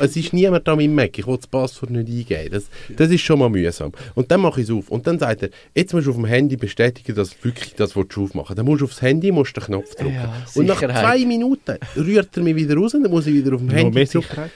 es 0.01 0.15
ist 0.15 0.33
niemand 0.33 0.67
da 0.67 0.75
mit 0.75 0.91
Mac. 0.91 1.17
Ich 1.17 1.25
will 1.25 1.37
das 1.37 1.47
Passwort 1.47 1.91
nicht 1.91 2.09
eingeben. 2.09 2.51
Das, 2.51 2.65
das 2.95 3.09
ist 3.09 3.21
schon 3.21 3.39
mal 3.39 3.49
mühsam. 3.49 3.91
Und 4.15 4.31
dann 4.31 4.41
mache 4.41 4.61
ich 4.61 4.69
es 4.69 4.75
auf. 4.75 4.89
Und 4.89 5.07
dann 5.07 5.19
sagt 5.19 5.43
er, 5.43 5.49
jetzt 5.73 5.93
musst 5.93 6.07
du 6.07 6.11
auf 6.11 6.17
dem 6.17 6.25
Handy 6.25 6.57
bestätigen, 6.57 7.15
dass 7.15 7.31
du 7.31 7.45
wirklich 7.45 7.75
das 7.75 7.95
willst 7.95 8.15
du 8.15 8.23
aufmachen 8.23 8.55
Dann 8.55 8.65
musst 8.65 8.81
du 8.81 8.85
aufs 8.85 9.01
Handy 9.01 9.31
musst 9.31 9.55
den 9.55 9.63
Knopf 9.63 9.95
drücken. 9.95 10.13
Ja, 10.13 10.45
und 10.55 10.65
nach 10.65 10.79
zwei 10.79 11.25
Minuten 11.25 11.77
rührt 11.95 12.35
er 12.35 12.43
mich 12.43 12.55
wieder 12.55 12.75
raus 12.75 12.93
und 12.93 13.03
dann 13.03 13.11
muss 13.11 13.27
ich 13.27 13.33
wieder 13.33 13.55
auf 13.55 13.61
dem 13.61 13.69
Handy 13.69 14.05
drücken. 14.05 14.51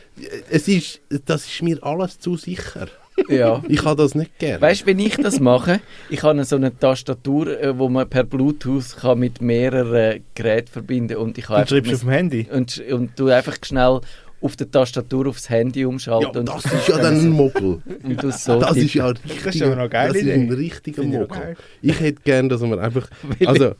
Es 0.49 0.67
ist, 0.67 1.01
das 1.25 1.45
ist 1.45 1.61
mir 1.61 1.81
alles 1.83 2.19
zu 2.19 2.35
sicher. 2.35 2.87
Ja. 3.29 3.63
Ich 3.69 3.83
habe 3.83 4.01
das 4.01 4.15
nicht 4.15 4.37
gerne. 4.39 4.61
Weißt 4.61 4.81
du, 4.81 4.85
wenn 4.87 4.99
ich 4.99 5.15
das 5.15 5.39
mache, 5.39 5.79
ich 6.09 6.23
habe 6.23 6.43
so 6.43 6.55
eine 6.55 6.77
Tastatur, 6.77 7.59
äh, 7.59 7.77
wo 7.77 7.89
man 7.89 8.09
per 8.09 8.23
Bluetooth 8.23 8.97
kann 8.97 9.19
mit 9.19 9.41
mehreren 9.41 10.23
Geräten 10.33 10.71
verbinden 10.71 11.17
und 11.17 11.37
ich 11.37 11.49
und 11.49 11.67
schreibst 11.67 11.71
du 11.71 11.93
auf 11.93 11.99
dem 12.01 12.09
Handy? 12.09 12.47
Und, 12.51 12.81
und 12.91 13.19
du 13.19 13.27
einfach 13.27 13.57
schnell 13.63 14.01
auf 14.41 14.55
der 14.55 14.69
Tastatur 14.69 15.27
aufs 15.27 15.49
Handy 15.49 15.85
umschalten. 15.85 16.45
Ja, 16.45 16.53
das 16.53 16.65
ist 16.65 16.87
ja 16.87 16.97
dann 16.97 17.19
ein 17.19 17.29
Mogel. 17.29 17.81
Und 18.03 18.21
du 18.21 18.31
so 18.31 18.59
das 18.59 18.77
ist 18.77 18.93
ja 18.93 19.07
richtig, 19.07 19.43
das 19.43 19.55
ist, 19.55 19.61
noch 19.61 19.89
geil 19.89 20.09
das 20.13 20.21
ist 20.21 20.29
ein 20.29 20.51
richtiger 20.51 21.03
Mogel. 21.03 21.57
Ich 21.81 21.99
hätte 21.99 22.21
gerne, 22.23 22.49
dass 22.49 22.61
man 22.61 22.79
einfach... 22.79 23.09
Also, 23.45 23.75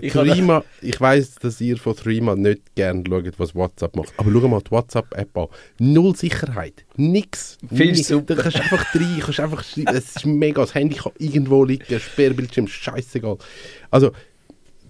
ich, 0.00 0.12
Threema, 0.12 0.64
ich 0.82 1.00
weiss, 1.00 1.36
dass 1.36 1.60
ihr 1.60 1.76
von 1.76 1.94
Threema 1.94 2.34
nicht 2.34 2.74
gerne 2.74 3.04
schaut, 3.06 3.38
was 3.38 3.54
WhatsApp 3.54 3.94
macht. 3.94 4.12
Aber 4.16 4.30
schau 4.32 4.48
mal 4.48 4.60
die 4.60 4.70
WhatsApp-App 4.70 5.36
an. 5.36 5.46
Null 5.78 6.16
Sicherheit. 6.16 6.84
Nix. 6.96 7.56
Findest 7.72 8.06
super. 8.06 8.34
Du 8.34 8.42
kannst 8.42 8.60
einfach 8.60 8.94
rein, 8.94 9.20
kannst 9.20 9.40
einfach 9.40 9.64
Es 9.92 10.16
ist 10.16 10.26
mega. 10.26 10.62
Das 10.62 10.74
Handy 10.74 10.96
kann 10.96 11.12
irgendwo 11.18 11.64
liegen, 11.64 12.00
Sperrbildschirm, 12.00 12.66
scheißegal. 12.66 13.38
Also, 13.90 14.12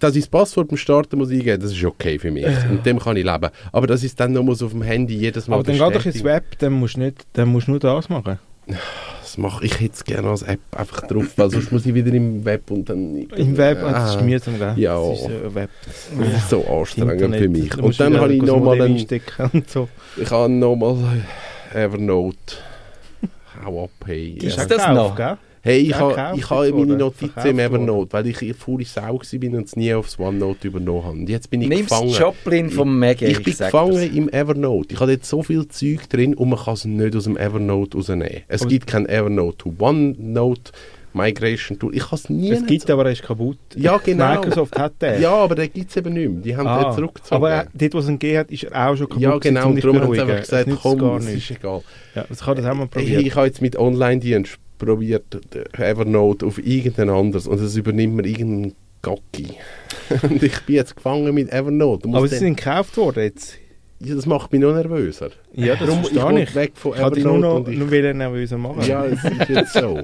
dass 0.01 0.15
ich 0.15 0.23
das 0.23 0.29
Passwort 0.29 0.67
beim 0.67 0.77
Starten 0.77 1.17
muss 1.17 1.29
eingeben 1.29 1.61
das 1.61 1.71
ist 1.71 1.83
okay 1.83 2.19
für 2.19 2.31
mich. 2.31 2.47
Mit 2.69 2.85
dem 2.85 2.99
kann 2.99 3.15
ich 3.17 3.25
leben. 3.25 3.49
Aber 3.71 3.87
dass 3.87 4.03
ich 4.03 4.09
es 4.09 4.15
dann 4.15 4.33
noch 4.33 4.43
muss 4.43 4.61
auf 4.61 4.71
dem 4.71 4.81
Handy 4.81 5.15
jedes 5.15 5.47
Mal 5.47 5.55
Aber 5.55 5.63
dann 5.63 5.77
geh 5.77 5.97
doch 5.97 6.05
ins 6.05 6.23
Web, 6.23 6.57
dann 6.59 6.73
musst 6.73 6.95
du, 6.95 7.01
nicht, 7.01 7.25
dann 7.33 7.49
musst 7.49 7.67
du 7.67 7.71
nur 7.71 7.79
das 7.79 8.09
machen. 8.09 8.39
Das 9.21 9.37
mache 9.37 9.65
ich 9.65 9.79
jetzt 9.79 10.05
gerne 10.05 10.29
als 10.29 10.41
App 10.43 10.59
einfach 10.75 11.07
drauf, 11.07 11.25
weil 11.37 11.49
sonst 11.49 11.71
muss 11.71 11.85
ich 11.85 11.93
wieder 11.93 12.13
im 12.13 12.43
Web 12.43 12.69
und 12.69 12.89
dann... 12.89 13.15
Im 13.15 13.57
Web, 13.57 13.79
ah, 13.83 13.91
das 13.91 14.15
ist 14.15 14.21
mühsam, 14.21 14.57
gell? 14.57 14.73
Ja, 14.75 14.99
das 14.99 15.21
ist, 15.21 15.29
äh, 15.29 15.55
Web. 15.55 15.69
Das 16.19 16.33
ist 16.33 16.49
so 16.49 16.65
anstrengend 16.67 17.13
Internet, 17.13 17.41
für 17.41 17.49
mich. 17.49 17.77
Und 17.77 17.99
dann 17.99 18.17
habe 18.17 18.33
ich 18.33 18.41
nochmal 18.41 18.81
einen... 18.81 19.05
So. 19.67 19.87
Ich 20.17 20.29
habe 20.29 20.51
nochmal 20.51 20.97
Evernote. 21.73 22.55
Hau 23.63 23.85
ab, 23.85 23.91
hey. 24.05 24.37
Ist 24.41 24.57
das 24.57 24.87
noch? 24.93 25.15
Gell? 25.15 25.37
Hey, 25.63 25.81
ich 25.81 25.95
habe 25.95 26.37
ich 26.37 26.49
ha 26.49 26.63
meine 26.71 26.97
Notizen 26.97 27.45
im 27.45 27.59
Evernote, 27.59 28.11
weil 28.13 28.25
ich 28.25 28.55
faule 28.55 28.83
Sau 28.83 29.01
war 29.01 29.13
und 29.13 29.65
es 29.65 29.75
nie 29.75 29.93
aufs 29.93 30.17
OneNote 30.17 30.67
übernommen 30.67 31.03
habe. 31.03 31.17
Und 31.19 31.29
jetzt 31.29 31.51
bin 31.51 31.61
ich 31.61 31.69
Nimm's 31.69 31.89
gefangen. 31.89 32.09
Joplin 32.09 32.69
vom 32.71 32.97
Maggie. 32.97 33.25
Ich, 33.25 33.37
ich 33.37 33.43
bin 33.43 33.55
gefangen 33.55 33.93
das. 33.93 34.05
im 34.05 34.29
Evernote. 34.29 34.93
Ich 34.93 34.99
habe 34.99 35.11
jetzt 35.11 35.29
so 35.29 35.43
viel 35.43 35.67
Zeug 35.67 36.09
drin 36.09 36.33
und 36.33 36.49
man 36.49 36.57
kann 36.57 36.73
es 36.73 36.85
nicht 36.85 37.15
aus 37.15 37.25
dem 37.25 37.37
Evernote 37.37 37.95
rausnehmen. 37.95 38.41
Es 38.47 38.61
aber 38.61 38.69
gibt 38.69 38.87
kein 38.87 39.05
Evernote 39.07 39.57
to 39.57 39.73
OneNote. 39.77 40.71
Migration 41.13 41.77
Tool. 41.77 41.93
Ich 41.93 42.05
habe 42.05 42.15
es 42.15 42.29
nie. 42.29 42.51
Es 42.51 42.65
gibt, 42.65 42.87
so. 42.87 42.93
aber 42.93 43.05
er 43.05 43.11
ist 43.11 43.21
kaputt. 43.21 43.57
Ja, 43.75 43.97
genau. 44.03 44.33
Microsoft 44.33 44.79
hat 44.79 44.93
den. 45.01 45.21
Ja, 45.21 45.33
aber 45.33 45.55
den 45.55 45.71
gibt 45.71 45.89
es 45.89 45.97
eben 45.97 46.13
nicht 46.13 46.31
mehr. 46.31 46.41
Die 46.41 46.55
haben 46.55 46.65
ah, 46.65 46.85
den 46.85 46.93
zurückgezogen. 46.93 47.35
Aber 47.35 47.65
dort, 47.73 47.93
wo 47.93 47.99
es 47.99 48.07
ihn 48.07 48.17
gegeben 48.17 48.39
hat, 48.39 48.49
ist 48.49 48.63
er 48.63 48.89
auch 48.89 48.95
schon 48.95 49.09
kaputt. 49.09 49.21
Ja, 49.21 49.37
genau. 49.37 49.67
Und 49.67 49.83
darum 49.83 49.99
haben 49.99 50.13
sie 50.13 50.21
einfach 50.21 50.39
gesagt, 50.39 50.69
komm, 50.81 51.17
es 51.17 51.27
ist 51.27 51.51
egal. 51.51 51.81
Ja, 52.15 52.25
das 52.27 52.39
kann 52.39 52.55
das 52.55 52.65
auch 52.65 52.73
mal 52.73 52.87
probieren. 52.87 53.19
Ich, 53.19 53.27
ich 53.27 53.35
habe 53.35 53.47
jetzt 53.47 53.61
mit 53.61 53.77
Online-Dienst 53.77 54.57
probiert 54.81 55.25
Evernote 55.77 56.45
auf 56.45 56.57
irgendein 56.57 57.09
anderes 57.09 57.47
und 57.47 57.61
es 57.61 57.75
übernimmt 57.75 58.15
mir 58.15 58.25
irgendeinen 58.25 58.75
Gocki. 59.01 59.55
und 60.23 60.41
ich 60.41 60.59
bin 60.61 60.75
jetzt 60.75 60.95
gefangen 60.95 61.33
mit 61.33 61.51
Evernote. 61.51 62.09
Aber 62.11 62.27
sie 62.27 62.37
sind 62.37 62.57
gekauft 62.57 62.97
worden 62.97 63.23
jetzt? 63.23 63.57
Ja, 64.03 64.15
das 64.15 64.25
macht 64.25 64.51
mich 64.51 64.59
noch 64.59 64.73
nervöser. 64.73 65.29
Ja, 65.53 65.75
das 65.75 65.87
Darum, 65.87 66.03
verstehe 66.03 66.43
ich. 66.43 66.55
weg 66.55 66.71
von 66.73 66.93
Evernote. 66.93 67.19
Ich 67.19 67.23
nur 67.23 67.37
noch, 67.37 67.67
ich, 67.67 67.77
nur 67.77 67.91
wieder 67.91 68.11
nervöser 68.15 68.57
machen. 68.57 68.81
Ja, 68.81 69.05
es 69.05 69.23
ist 69.23 69.49
jetzt 69.49 69.73
so. 69.73 70.01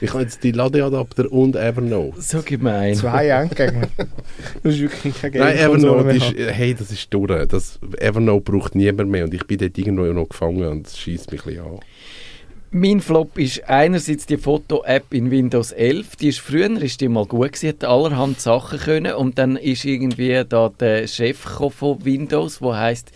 Ich 0.00 0.12
habe 0.12 0.24
jetzt 0.24 0.42
die 0.42 0.50
Ladeadapter 0.50 1.30
und 1.30 1.54
Evernote. 1.54 2.20
So 2.20 2.42
gemein. 2.42 2.96
Zwei 2.96 3.28
Endgegner. 3.28 3.86
das 4.64 4.74
ist 4.74 4.80
wirklich 4.80 5.20
kein 5.20 5.30
Nein, 5.32 5.58
Evernote 5.58 6.10
ist, 6.10 6.34
hey, 6.36 6.74
das 6.74 6.90
ist 6.90 7.14
durch. 7.14 7.46
Das, 7.46 7.78
Evernote 7.98 8.50
braucht 8.50 8.74
niemand 8.74 9.10
mehr 9.10 9.22
und 9.22 9.32
ich 9.32 9.46
bin 9.46 9.58
dort 9.58 9.78
irgendwo 9.78 10.06
noch 10.06 10.28
gefangen 10.28 10.66
und 10.66 10.88
es 10.88 10.98
schießt 10.98 11.30
mich 11.30 11.42
ein 11.42 11.54
bisschen 11.54 11.64
an. 11.66 11.80
Mein 12.72 13.00
Flop 13.00 13.36
ist 13.36 13.68
einerseits 13.68 14.26
die 14.26 14.36
Foto-App 14.36 15.12
in 15.12 15.32
Windows 15.32 15.72
11. 15.72 16.14
Die 16.14 16.28
ist 16.28 16.38
früher 16.38 16.70
ist 16.80 17.00
die 17.00 17.08
mal 17.08 17.26
gut 17.26 17.54
gewesen, 17.54 17.70
hat 17.70 17.82
allerhand 17.84 18.40
Sachen 18.40 18.78
können 18.78 19.14
und 19.14 19.38
dann 19.38 19.56
ist 19.56 19.84
irgendwie 19.84 20.44
da 20.48 20.68
der 20.68 21.08
Chef 21.08 21.36
von 21.36 22.04
Windows, 22.04 22.62
wo 22.62 22.72
heißt 22.72 23.10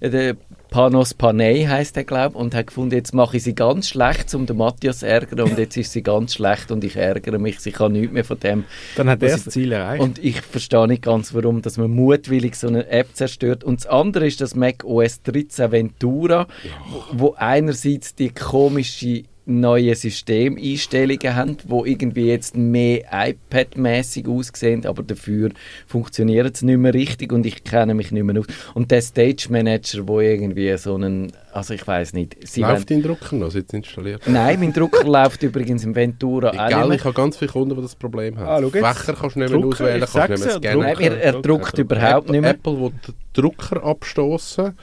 äh, 0.00 0.08
der 0.08 0.36
Panos 0.70 1.14
Panay 1.14 1.64
heißt 1.64 1.96
er, 1.96 2.04
glaube 2.04 2.34
ich, 2.34 2.40
und 2.40 2.54
hat 2.54 2.66
gefunden, 2.68 2.94
jetzt 2.94 3.14
mache 3.14 3.36
ich 3.36 3.42
sie 3.42 3.54
ganz 3.54 3.88
schlecht, 3.88 4.34
um 4.34 4.46
den 4.46 4.56
Matthias 4.56 5.00
zu 5.00 5.06
ärgern 5.06 5.40
und 5.40 5.58
jetzt 5.58 5.76
ist 5.76 5.92
sie 5.92 6.02
ganz 6.02 6.34
schlecht 6.34 6.70
und 6.70 6.84
ich 6.84 6.96
ärgere 6.96 7.38
mich, 7.38 7.64
ich 7.64 7.74
kann 7.74 7.92
nichts 7.92 8.12
mehr 8.12 8.24
von 8.24 8.38
dem. 8.40 8.64
Dann 8.96 9.08
hat 9.08 9.22
er 9.22 9.30
das 9.30 9.44
Ziel 9.46 9.72
erreicht. 9.72 10.02
Und 10.02 10.18
ich 10.18 10.40
verstehe 10.40 10.86
nicht 10.86 11.02
ganz, 11.02 11.34
warum, 11.34 11.62
dass 11.62 11.78
man 11.78 11.90
mutwillig 11.90 12.56
so 12.56 12.68
eine 12.68 12.88
App 12.88 13.14
zerstört. 13.14 13.64
Und 13.64 13.80
das 13.80 13.86
andere 13.86 14.26
ist 14.26 14.40
das 14.40 14.54
Mac 14.54 14.84
OS 14.84 15.22
13 15.22 15.70
Ventura, 15.70 16.46
ja. 16.62 16.70
wo 17.12 17.34
einerseits 17.36 18.14
die 18.14 18.30
komische 18.30 19.24
neue 19.46 19.94
Systemeinstellungen 19.94 21.36
haben, 21.36 21.56
wo 21.66 21.84
irgendwie 21.84 22.26
jetzt 22.26 22.56
mehr 22.56 23.04
iPad-mäßig 23.12 24.26
aussehen, 24.28 24.84
aber 24.86 25.04
dafür 25.04 25.50
funktioniert 25.86 26.56
es 26.56 26.62
nicht 26.62 26.78
mehr 26.78 26.92
richtig 26.92 27.32
und 27.32 27.46
ich 27.46 27.62
kenne 27.62 27.94
mich 27.94 28.10
nicht 28.10 28.24
mehr 28.24 28.40
aus. 28.40 28.46
Und 28.74 28.90
der 28.90 29.00
Stage 29.02 29.46
Manager, 29.48 30.06
wo 30.08 30.20
irgendwie 30.20 30.76
so 30.76 30.96
einen, 30.96 31.32
also 31.52 31.74
ich 31.74 31.86
weiß 31.86 32.12
nicht. 32.12 32.36
Sie 32.46 32.62
läuft 32.62 32.90
dein 32.90 33.02
Drucker 33.02 33.36
noch, 33.36 33.54
jetzt 33.54 33.72
installiert? 33.72 34.22
Nein, 34.26 34.58
mein 34.58 34.72
Drucker 34.72 35.04
läuft 35.08 35.44
übrigens 35.44 35.84
im 35.84 35.94
Ventura 35.94 36.50
Egal, 36.50 36.92
ich 36.92 37.04
habe 37.04 37.14
ganz 37.14 37.36
viele 37.36 37.52
Kunden, 37.52 37.76
die 37.76 37.82
das 37.82 37.94
Problem 37.94 38.36
haben. 38.38 38.64
Ah, 38.64 38.68
Fächer 38.68 39.14
kannst 39.14 39.36
du 39.36 39.40
nicht 39.40 39.50
mehr 39.50 39.60
Drucker, 39.60 39.84
auswählen, 39.84 40.00
kannst 40.00 40.14
du 40.14 40.20
nicht 40.32 40.44
mehr 40.44 40.72
scannen. 40.72 40.80
Nein, 40.80 40.96
er, 40.98 41.22
er 41.22 41.40
druckt 41.40 41.78
überhaupt 41.78 42.24
Apple, 42.24 42.32
nicht 42.32 42.40
mehr. 42.40 42.50
Apple 42.50 42.80
will 42.80 42.92
den 43.06 43.14
Drucker 43.32 43.84
abstoßen 43.84 44.74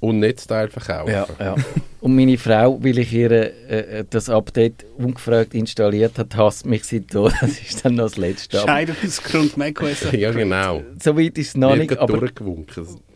und 0.00 0.18
Netzteil 0.18 0.68
verkaufen. 0.68 1.12
Ja, 1.12 1.26
ja. 1.38 1.54
Und 2.00 2.16
meine 2.16 2.38
Frau, 2.38 2.82
weil 2.82 2.98
ich 2.98 3.12
ihr 3.12 3.30
äh, 3.30 4.00
äh 4.00 4.04
das 4.08 4.30
Update 4.30 4.86
ungefragt 4.96 5.54
installiert 5.54 6.18
hat, 6.18 6.34
hasst 6.36 6.66
mich 6.66 6.84
seitdem. 6.84 7.30
Das 7.40 7.60
ist 7.60 7.84
dann 7.84 7.94
noch 7.96 8.04
das 8.04 8.16
Letzte. 8.16 8.58
Scheidungsgrund 8.58 9.56
macOS. 9.56 10.06
ja, 10.12 10.32
genau. 10.32 10.82
So 11.02 11.16
weit 11.16 11.36
ist 11.36 11.48
es 11.48 11.56
noch 11.56 11.76
nicht, 11.76 11.96
aber 11.98 12.20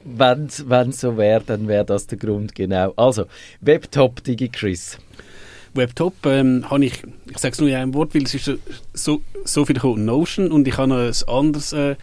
wenn 0.04 0.48
es 0.88 1.00
so 1.00 1.16
wäre, 1.16 1.42
dann 1.46 1.66
wäre 1.66 1.84
das 1.84 2.06
der 2.06 2.18
Grund, 2.18 2.54
genau. 2.54 2.92
Also, 2.96 3.24
Webtop 3.62 4.22
DigiChris. 4.22 4.98
Webtop 5.72 6.14
ähm, 6.26 6.64
habe 6.70 6.84
ich, 6.84 7.02
ich 7.30 7.38
sage 7.38 7.52
es 7.52 7.60
nur 7.60 7.68
in 7.70 7.74
einem 7.74 7.94
Wort, 7.94 8.14
weil 8.14 8.22
es 8.22 8.34
ist 8.34 8.44
so, 8.44 8.56
so, 8.92 9.22
so 9.44 9.64
viel 9.64 9.78
Notion 9.82 10.52
und 10.52 10.68
ich 10.68 10.76
habe 10.76 10.88
noch 10.88 10.98
ein 10.98 11.12
anderes 11.26 11.72
äh, 11.72 11.96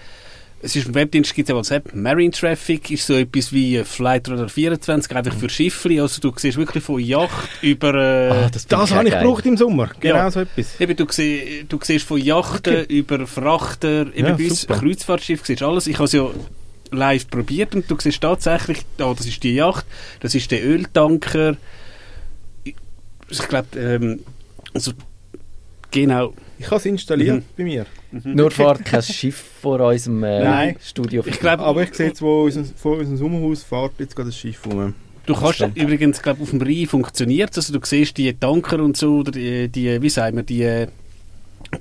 es 0.63 0.75
ist 0.75 0.87
ein 0.87 0.95
Webdienst, 0.95 1.33
gibt 1.33 1.49
es 1.49 1.53
ja 1.53 1.55
WhatsApp. 1.55 1.93
Marine 1.95 2.31
Traffic 2.31 2.91
ist 2.91 3.07
so 3.07 3.13
etwas 3.13 3.51
wie 3.51 3.83
Flight 3.83 4.29
Radar 4.29 4.47
24, 4.47 5.15
einfach 5.15 5.33
für 5.33 5.49
Schiffli. 5.49 5.99
Also 5.99 6.21
du 6.21 6.33
siehst 6.37 6.57
wirklich 6.57 6.83
von 6.83 6.99
Yacht 6.99 7.49
über... 7.61 7.95
Äh, 7.95 8.29
ah, 8.29 8.49
das 8.51 8.67
das 8.67 8.91
habe 8.91 9.07
ich 9.07 9.13
gebraucht 9.13 9.45
im 9.45 9.57
Sommer. 9.57 9.89
Genau 9.99 10.15
ja. 10.15 10.31
so 10.31 10.41
etwas. 10.41 10.79
Eben, 10.79 10.95
du, 10.95 11.05
siehst, 11.09 11.65
du 11.69 11.79
siehst 11.81 12.05
von 12.05 12.19
Yachten 12.19 12.83
okay. 12.83 12.93
über 12.93 13.25
Frachter, 13.25 14.07
eben 14.13 14.27
ja, 14.27 14.33
bis 14.33 14.67
Kreuzfahrtschiff, 14.67 15.45
siehst 15.45 15.63
alles. 15.63 15.87
Ich 15.87 15.97
habe 15.97 16.09
ja 16.09 16.29
live 16.91 17.27
probiert 17.29 17.73
und 17.73 17.89
du 17.89 17.95
siehst 17.99 18.21
tatsächlich, 18.21 18.79
da, 18.97 19.13
das 19.13 19.25
ist 19.25 19.41
die 19.43 19.55
Yacht, 19.55 19.85
das 20.19 20.35
ist 20.35 20.51
der 20.51 20.63
Öltanker. 20.63 21.57
Ich, 22.63 22.75
ich 23.29 23.47
glaube, 23.47 23.79
ähm, 23.79 24.19
also 24.73 24.91
genau. 25.91 26.33
Ich 26.57 26.65
habe 26.67 26.77
es 26.77 26.86
installiert 26.86 27.38
mhm. 27.38 27.43
bei 27.57 27.63
mir. 27.63 27.86
Mhm. 28.12 28.36
Nur 28.36 28.51
fährt 28.51 28.86
kein 28.86 29.01
Schiff 29.01 29.43
vor 29.62 29.79
unserem 29.79 30.24
äh, 30.24 30.75
Studio. 30.79 31.24
Ich 31.25 31.39
glaub, 31.39 31.60
aber 31.60 31.83
ich 31.83 31.93
sehe 31.93 32.07
jetzt, 32.07 32.21
wo 32.21 32.43
unser, 32.43 32.63
vor 32.63 32.98
unserem 32.98 33.17
Sommerhaus 33.17 33.63
fährt 33.63 33.93
jetzt 34.00 34.15
gerade 34.15 34.29
das 34.29 34.38
Schiff 34.38 34.65
rum. 34.65 34.93
Du 35.25 35.36
kannst 35.36 35.62
übrigens, 35.75 36.21
glaube 36.21 36.41
auf 36.41 36.50
dem 36.50 36.62
Rhein 36.62 36.88
funktioniert 36.88 37.55
also 37.55 37.71
du 37.71 37.79
siehst 37.86 38.17
die 38.17 38.33
Tanker 38.33 38.79
und 38.79 38.98
so, 38.98 39.19
oder 39.19 39.31
die, 39.31 39.69
die 39.69 40.01
wie 40.01 40.10
sagen 40.10 40.38
wir, 40.38 40.43
die 40.43 40.88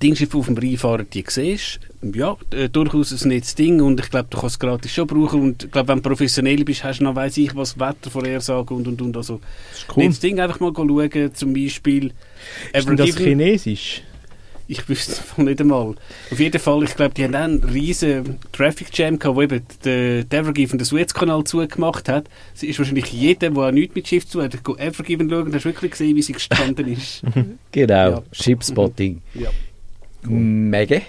Dingschiffe 0.02 0.38
auf 0.38 0.46
dem 0.46 0.58
Rhein 0.58 0.76
fahren, 0.76 1.06
die 1.12 1.24
siehst 1.26 1.80
ja, 2.02 2.36
äh, 2.52 2.68
durchaus 2.68 3.12
ein 3.12 3.28
nettes 3.28 3.54
Ding 3.54 3.80
und 3.80 4.00
ich 4.00 4.10
glaube, 4.10 4.28
du 4.30 4.38
kannst 4.38 4.56
es 4.56 4.58
gratis 4.58 4.92
schon 4.92 5.06
brauchen 5.06 5.42
und 5.42 5.64
ich 5.64 5.70
glaube, 5.70 5.88
wenn 5.88 6.02
du 6.02 6.08
professionell 6.08 6.64
bist, 6.64 6.82
hast 6.82 7.00
du 7.00 7.04
noch, 7.04 7.14
weiss 7.14 7.36
ich, 7.36 7.54
was 7.54 7.78
Wettervorhersagen 7.78 8.76
und 8.76 8.88
und 8.88 9.02
und, 9.02 9.16
also 9.16 9.40
das 9.70 9.80
ist 9.80 9.96
cool. 9.96 10.04
nettes 10.04 10.20
Ding, 10.20 10.40
einfach 10.40 10.60
mal 10.60 10.72
schauen, 10.74 11.34
zum 11.34 11.52
Beispiel 11.52 12.12
Ist 12.72 12.88
denn 12.88 12.96
das 12.96 13.16
Chinesisch? 13.16 14.02
Ich 14.66 14.88
wüsste 14.88 15.14
es 15.14 15.36
nicht 15.36 15.60
einmal. 15.60 15.96
Auf 16.30 16.38
jeden 16.38 16.60
Fall, 16.60 16.84
ich 16.84 16.94
glaube, 16.94 17.12
die 17.12 17.24
haben 17.24 17.34
einen 17.34 17.64
riesen 17.64 18.38
Traffic 18.52 18.96
Jam 18.96 19.18
gehabt, 19.18 19.36
wo 19.36 19.42
eben 19.42 19.62
der 19.84 20.24
Evergiven 20.30 20.78
den 20.78 20.84
Suezkanal 20.84 21.42
zugemacht 21.42 22.08
hat. 22.08 22.28
Es 22.54 22.62
ist 22.62 22.78
wahrscheinlich 22.78 23.06
jeder, 23.06 23.50
der 23.50 23.62
auch 23.64 23.72
nichts 23.72 23.96
mit 23.96 24.06
Schiff 24.06 24.28
zu 24.28 24.40
hat, 24.40 24.54
Evergiven 24.78 25.28
schauen 25.28 25.46
und 25.46 25.54
hast 25.56 25.64
wirklich 25.64 25.90
gesehen, 25.90 26.14
wie 26.14 26.22
sie 26.22 26.34
gestanden 26.34 26.86
ist. 26.86 27.22
genau, 27.72 28.10
ja. 28.10 28.22
Shipspotting. 28.30 29.20
Ja. 29.34 29.50
Cool. 30.24 30.38
Mega. 30.38 31.00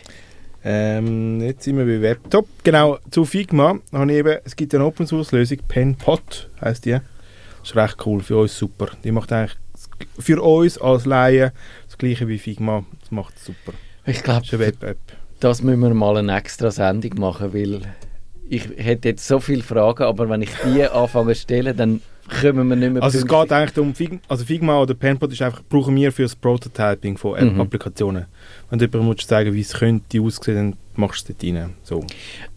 Ähm, 0.64 1.42
jetzt 1.42 1.64
sind 1.64 1.78
wir 1.78 1.86
bei 1.86 2.02
Webtop. 2.02 2.48
Genau, 2.64 3.00
zu 3.10 3.26
Figma 3.26 3.80
habe 3.92 4.12
ich 4.12 4.18
eben, 4.18 4.38
es 4.44 4.56
gibt 4.56 4.76
eine 4.76 4.86
Open 4.86 5.08
Source 5.08 5.32
Lösung, 5.32 5.58
PenPot 5.68 6.50
heisst 6.62 6.86
die. 6.86 6.92
Das 6.92 7.02
ist 7.64 7.76
recht 7.76 7.98
cool, 8.06 8.22
für 8.22 8.38
uns 8.38 8.58
super. 8.58 8.90
Die 9.04 9.12
macht 9.12 9.32
eigentlich 9.32 9.58
für 10.20 10.42
uns 10.42 10.78
als 10.78 11.06
Laien 11.06 11.52
das 11.88 11.98
gleiche 11.98 12.28
wie 12.28 12.38
Figma. 12.38 12.84
Das 13.00 13.12
macht 13.12 13.36
es 13.38 13.46
super. 13.46 13.74
Ich 14.06 14.24
glaube, 14.24 14.46
das 15.40 15.62
müssen 15.64 15.82
wir 15.82 15.94
mal 15.94 16.18
eine 16.18 16.38
extra 16.38 16.70
Sendung 16.70 17.20
machen, 17.20 17.54
weil 17.54 17.82
ich 18.48 18.68
hätte 18.78 19.10
jetzt 19.10 19.28
so 19.28 19.40
viele 19.40 19.64
Fragen, 19.64 20.04
aber 20.04 20.30
wenn 20.30 20.42
ich 20.42 20.52
die 20.64 20.84
anfange 20.88 21.34
zu 21.34 21.42
stellen, 21.42 21.76
dann 21.76 22.02
kommen 22.32 22.70
wir 22.70 22.76
nicht 22.76 22.94
mehr 22.94 23.04
Also 23.04 23.20
es 23.20 23.26
geht 23.26 23.52
eigentlich 23.52 23.78
um 23.78 23.94
Figma, 23.94 24.20
also 24.28 24.46
Figma 24.46 24.82
oder 24.82 24.94
Penpot 24.94 25.32
ist 25.32 25.42
einfach, 25.42 25.62
brauchen 25.68 25.96
wir 25.96 26.12
für 26.12 26.24
das 26.24 26.36
Prototyping 26.36 27.18
von 27.18 27.54
mhm. 27.54 27.62
Applikationen. 27.62 28.26
Wenn 28.70 28.80
du 28.80 28.86
jemandem 28.86 29.08
musst 29.08 29.28
sagen, 29.28 29.54
wie 29.54 29.62
es 29.62 29.74
könnte 29.74 30.22
aussehen, 30.22 30.56
dann 30.56 30.76
machst 30.96 31.28
du 31.28 31.34
es 31.34 31.38
dort 31.40 31.56
rein. 31.56 31.74
So. 31.84 32.06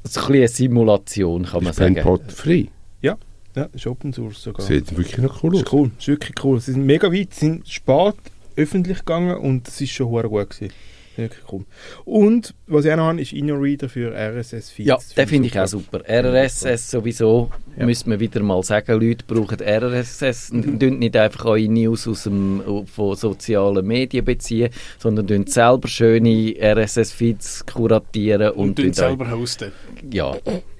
Also 0.02 0.20
ein 0.20 0.34
eine 0.34 0.48
Simulation, 0.48 1.44
kann 1.44 1.64
man 1.64 1.70
ist 1.70 1.76
sagen. 1.76 1.94
Penpot 1.94 2.32
frei? 2.32 2.68
Ja, 3.02 3.16
ja, 3.54 3.68
ist 3.72 3.86
Open 3.86 4.12
Source 4.12 4.42
sogar. 4.42 4.66
Sieht 4.66 4.96
wirklich 4.96 5.18
noch 5.18 5.42
cool 5.42 5.54
aus. 5.54 5.62
Ist 5.62 5.72
cool, 5.72 5.90
ist 5.98 6.08
wirklich 6.08 6.44
cool. 6.44 6.60
Sie 6.60 6.72
sind 6.72 6.86
mega 6.86 7.12
weit, 7.12 7.34
sie 7.34 7.46
sind 7.46 7.68
spät 7.68 8.14
öffentlich 8.56 8.98
gegangen 8.98 9.36
und 9.36 9.66
es 9.68 9.80
ist 9.80 9.90
schon 9.90 10.08
gut 10.08 10.50
gewesen. 10.50 10.72
Wirklich 11.16 11.52
cool. 11.52 11.64
Und 12.04 12.54
was 12.66 12.84
ich 12.84 12.92
auch 12.92 12.96
noch 12.96 13.04
habe, 13.04 13.20
ist 13.20 13.32
InnoReader 13.32 13.88
für 13.88 14.12
RSS-Feeds. 14.12 14.88
Ja, 14.88 14.98
den 15.16 15.28
finde 15.28 15.48
ich 15.48 15.58
auch 15.58 15.66
super. 15.66 16.00
RSS 16.08 16.90
sowieso, 16.90 17.50
ja. 17.78 17.86
müssen 17.86 18.10
wir 18.10 18.18
wieder 18.18 18.42
mal 18.42 18.62
sagen, 18.62 19.00
Leute 19.00 19.24
brauchen 19.26 19.58
RSS, 19.60 20.52
mhm. 20.52 20.78
nicht 20.98 21.16
einfach 21.16 21.44
eure 21.44 21.68
News 21.68 22.08
aus 22.08 22.24
dem, 22.24 22.62
von 22.86 23.16
sozialen 23.16 23.86
Medien 23.86 24.24
beziehen, 24.24 24.70
sondern 24.98 25.46
selber 25.46 25.88
schöne 25.88 26.54
RSS-Feeds 26.60 27.66
kuratieren. 27.66 28.52
Und, 28.52 28.80
und 28.80 28.94
selber 28.94 29.30
hosten. 29.30 29.72
Ja, 30.12 30.34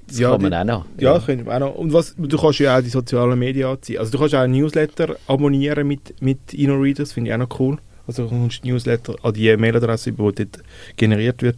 das 0.07 0.19
ja, 0.19 0.31
kann 0.31 0.41
man 0.41 0.51
die, 0.51 0.57
auch 0.57 0.63
noch. 0.65 0.85
Ja, 0.97 1.03
ja. 1.03 1.13
das 1.15 1.25
können 1.25 1.45
wir 1.45 1.55
auch 1.55 1.59
noch. 1.59 1.75
Und 1.75 1.93
was, 1.93 2.15
du 2.17 2.37
kannst 2.37 2.59
ja 2.59 2.77
auch 2.77 2.81
die 2.81 2.89
sozialen 2.89 3.39
Medien 3.39 3.69
anziehen. 3.69 3.99
Also 3.99 4.11
du 4.11 4.19
kannst 4.19 4.35
auch 4.35 4.39
ein 4.39 4.51
Newsletter 4.51 5.15
abonnieren 5.27 5.87
mit, 5.87 6.21
mit 6.21 6.53
InnoReader, 6.53 7.03
das 7.03 7.13
finde 7.13 7.29
ich 7.29 7.33
auch 7.33 7.39
noch 7.39 7.59
cool. 7.59 7.77
Also 8.07 8.23
du 8.23 8.29
kommst 8.29 8.63
Newsletter 8.63 9.15
an 9.23 9.33
die 9.33 9.55
Mailadresse, 9.57 10.11
die 10.11 10.17
dort 10.17 10.59
generiert 10.95 11.41
wird. 11.41 11.57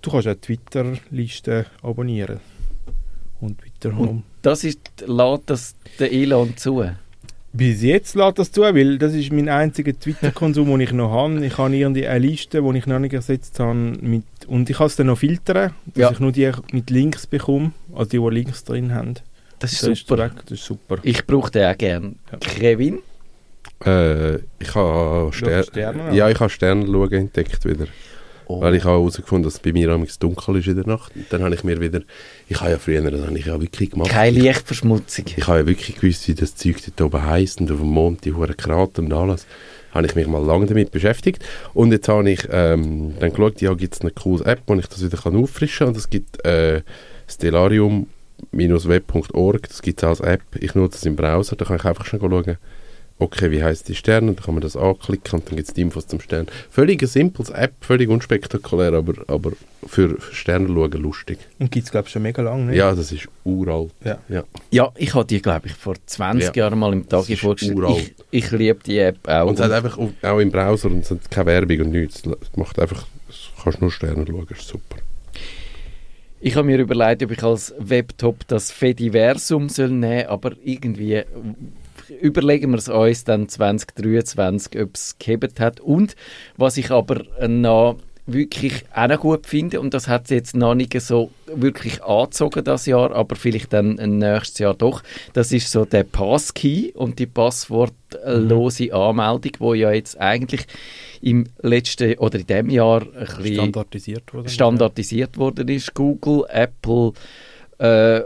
Du 0.00 0.10
kannst 0.10 0.28
auch 0.28 0.34
Twitter-Listen 0.34 1.66
abonnieren. 1.82 2.40
Und 3.40 3.58
weiter 3.64 3.96
Und 3.98 4.24
das 4.42 4.64
ist, 4.64 4.80
lädt 5.06 5.42
das 5.46 5.74
der 5.98 6.12
Elon 6.12 6.56
zu? 6.56 6.84
Bis 7.52 7.82
jetzt 7.82 8.14
lädt 8.14 8.38
das 8.38 8.50
zu, 8.50 8.62
weil 8.62 8.98
das 8.98 9.14
ist 9.14 9.32
mein 9.32 9.48
einziger 9.48 9.98
Twitter-Konsum, 9.98 10.66
den 10.70 10.80
ich 10.80 10.92
noch 10.92 11.10
habe. 11.10 11.44
Ich 11.44 11.58
habe 11.58 11.76
irgendwie 11.76 12.06
eine 12.06 12.26
Liste, 12.26 12.62
die 12.62 12.78
ich 12.78 12.86
noch 12.86 12.98
nicht 12.98 13.12
ersetzt 13.12 13.60
habe. 13.60 13.74
Mit, 13.74 14.24
und 14.46 14.70
ich 14.70 14.76
kann 14.76 14.86
es 14.86 14.96
dann 14.96 15.08
noch 15.08 15.18
filtern, 15.18 15.72
dass 15.86 16.00
ja. 16.00 16.10
ich 16.10 16.20
nur 16.20 16.32
die 16.32 16.50
mit 16.72 16.90
Links 16.90 17.26
bekomme, 17.26 17.72
also 17.94 18.10
die, 18.10 18.18
die 18.18 18.34
Links 18.34 18.64
drin 18.64 18.94
haben. 18.94 19.14
Das 19.58 19.72
ist, 19.72 19.82
das 19.82 19.98
super. 19.98 20.26
Ist 20.26 20.34
das 20.46 20.52
ist 20.52 20.64
super. 20.64 20.98
Ich 21.02 21.26
brauche 21.26 21.50
den 21.50 21.66
auch 21.66 21.78
gerne. 21.78 22.14
Ja. 22.32 22.38
Kevin? 22.38 22.98
Äh, 23.86 24.36
ich 24.58 24.74
habe 24.74 25.30
Ster 25.32 25.62
Sterne, 25.62 26.14
ja, 26.14 26.28
ich 26.28 26.38
habe 26.38 26.50
Sterne 26.50 26.86
schauen 26.86 27.12
entdeckt 27.12 27.64
wieder. 27.64 27.86
Oh. 28.46 28.60
Weil 28.60 28.74
ich 28.74 28.84
habe 28.84 28.98
herausgefunden, 28.98 29.44
dass 29.44 29.54
es 29.54 29.60
bei 29.60 29.72
mir 29.72 29.88
amigs 29.90 30.18
dunkel 30.18 30.56
ist 30.56 30.66
in 30.66 30.74
der 30.76 30.86
Nacht. 30.86 31.14
Und 31.14 31.24
dann 31.30 31.42
habe 31.42 31.54
ich 31.54 31.64
mir 31.64 31.80
wieder, 31.80 32.02
ich 32.48 32.60
habe 32.60 32.72
ja 32.72 32.78
früher, 32.78 33.10
das 33.10 33.26
habe 33.26 33.38
ich 33.38 33.46
ja 33.46 33.58
wirklich 33.60 33.90
gemacht. 33.90 34.10
Keine 34.10 34.38
Lichtverschmutzung. 34.38 35.24
Ich, 35.28 35.38
ich 35.38 35.46
habe 35.46 35.60
ja 35.60 35.66
wirklich 35.66 35.98
gewusst, 35.98 36.28
wie 36.28 36.34
das 36.34 36.54
Zeug 36.54 36.76
dort 36.84 37.00
oben 37.00 37.24
heisst 37.24 37.60
und 37.60 37.70
auf 37.70 37.78
dem 37.78 37.88
Mond 37.88 38.24
die 38.24 38.34
hohen 38.34 38.54
Krater 38.56 39.02
und 39.02 39.12
alles. 39.12 39.46
Habe 39.92 40.06
ich 40.06 40.14
mich 40.14 40.26
mal 40.26 40.44
lange 40.44 40.66
damit 40.66 40.90
beschäftigt. 40.90 41.44
Und 41.74 41.92
jetzt 41.92 42.08
habe 42.08 42.30
ich 42.30 42.48
ähm, 42.50 43.14
dann 43.20 43.30
geschaut, 43.30 43.60
ja, 43.60 43.74
gibt 43.74 43.94
es 43.94 44.00
eine 44.00 44.10
coole 44.10 44.44
App, 44.44 44.62
wo 44.66 44.74
ich 44.74 44.86
das 44.86 45.04
wieder 45.04 45.18
kann 45.18 45.36
auffrischen 45.36 45.86
kann. 45.86 45.88
Und 45.88 45.96
es 45.96 46.10
gibt 46.10 46.44
äh, 46.44 46.82
Stellarium-web.org, 47.28 49.68
das 49.68 49.82
gibt 49.82 50.02
es 50.02 50.08
als 50.08 50.20
App. 50.20 50.42
Ich 50.58 50.74
nutze 50.74 50.98
es 50.98 51.04
im 51.04 51.16
Browser, 51.16 51.56
da 51.56 51.64
kann 51.64 51.76
ich 51.76 51.84
einfach 51.84 52.06
schon 52.06 52.20
schauen, 52.20 52.58
okay, 53.22 53.50
wie 53.50 53.62
heißt 53.62 53.88
die 53.88 53.94
Sterne? 53.94 54.32
Dann 54.32 54.44
kann 54.44 54.54
man 54.54 54.60
das 54.60 54.76
anklicken 54.76 55.38
und 55.38 55.48
dann 55.48 55.56
gibt 55.56 55.68
es 55.68 55.74
die 55.74 55.80
Infos 55.80 56.06
zum 56.06 56.20
Stern. 56.20 56.46
Völlig 56.70 57.02
ein 57.02 57.08
simples 57.08 57.50
App, 57.50 57.72
völlig 57.80 58.08
unspektakulär, 58.08 58.92
aber, 58.92 59.14
aber 59.28 59.52
für, 59.86 60.20
für 60.20 60.34
Sterne 60.34 60.68
schauen 60.68 60.92
lustig. 60.92 61.38
Und 61.58 61.70
gibt 61.70 61.86
es, 61.86 61.92
glaube 61.92 62.06
ich, 62.06 62.12
schon 62.12 62.22
mega 62.22 62.42
lange, 62.42 62.66
nicht? 62.66 62.76
Ja, 62.76 62.94
das 62.94 63.12
ist 63.12 63.28
uralt. 63.44 63.92
Ja, 64.04 64.18
ja. 64.28 64.44
ja 64.70 64.92
ich 64.96 65.14
habe 65.14 65.24
die, 65.24 65.40
glaube 65.40 65.68
ich, 65.68 65.74
vor 65.74 65.94
20 66.04 66.54
ja. 66.54 66.64
Jahren 66.64 66.78
mal 66.78 66.92
im 66.92 67.08
Tag 67.08 67.24
vorgestellt. 67.24 67.78
Ich, 68.30 68.44
ich 68.44 68.50
liebe 68.50 68.80
die 68.84 68.98
App 68.98 69.26
auch. 69.26 69.46
Und 69.46 69.58
es 69.58 69.64
hat 69.64 69.72
einfach 69.72 69.98
auch 69.98 70.38
im 70.38 70.50
Browser 70.50 70.88
und 70.90 71.00
es 71.00 71.10
hat 71.10 71.30
keine 71.30 71.46
Werbung 71.46 71.80
und 71.86 71.90
nichts. 71.92 72.22
Es 72.24 72.56
macht 72.56 72.78
einfach, 72.78 73.06
du 73.28 73.62
kannst 73.62 73.80
nur 73.80 73.90
Sterne 73.90 74.24
schauen, 74.26 74.46
das 74.48 74.58
ist 74.58 74.68
super. 74.68 74.96
Ich 76.44 76.56
habe 76.56 76.66
mir 76.66 76.78
überlegt, 76.78 77.22
ob 77.22 77.30
ich 77.30 77.42
als 77.44 77.72
Webtop 77.78 78.48
das 78.48 78.72
Fediversum 78.72 79.68
soll 79.68 79.90
nehmen 79.90 80.22
soll, 80.22 80.28
aber 80.28 80.52
irgendwie 80.64 81.22
überlegen 82.20 82.70
wir 82.70 82.78
es 82.78 82.88
uns 82.88 83.24
dann 83.24 83.48
2023, 83.48 84.80
ob 84.80 84.94
es 84.94 85.18
gehebt 85.18 85.60
hat. 85.60 85.80
Und 85.80 86.16
was 86.56 86.76
ich 86.76 86.90
aber 86.90 87.24
noch 87.46 87.96
wirklich 88.26 88.84
auch 88.94 89.08
noch 89.08 89.20
gut 89.20 89.46
finde 89.46 89.80
und 89.80 89.94
das 89.94 90.06
hat 90.06 90.28
sie 90.28 90.36
jetzt 90.36 90.54
noch 90.54 90.74
nicht 90.74 90.98
so 91.00 91.30
wirklich 91.46 92.02
angezogen 92.04 92.62
das 92.62 92.86
Jahr, 92.86 93.12
aber 93.12 93.34
vielleicht 93.34 93.72
dann 93.72 93.94
nächstes 93.94 94.58
Jahr 94.58 94.74
doch. 94.74 95.02
Das 95.32 95.50
ist 95.50 95.70
so 95.70 95.84
der 95.84 96.04
Passkey 96.04 96.92
und 96.94 97.18
die 97.18 97.26
passwortlose 97.26 98.84
mhm. 98.84 98.92
Anmeldung, 98.92 99.52
wo 99.58 99.74
ja 99.74 99.90
jetzt 99.90 100.20
eigentlich 100.20 100.66
im 101.20 101.46
letzten 101.62 102.16
oder 102.18 102.38
in 102.38 102.46
dem 102.46 102.70
Jahr 102.70 103.02
ein 103.02 103.26
bisschen 103.26 103.54
standardisiert 103.54 104.34
worden, 104.34 104.48
standardisiert 104.48 105.36
worden 105.36 105.68
ist. 105.68 105.92
Google, 105.94 106.44
Apple 106.48 107.12
äh, 107.78 108.20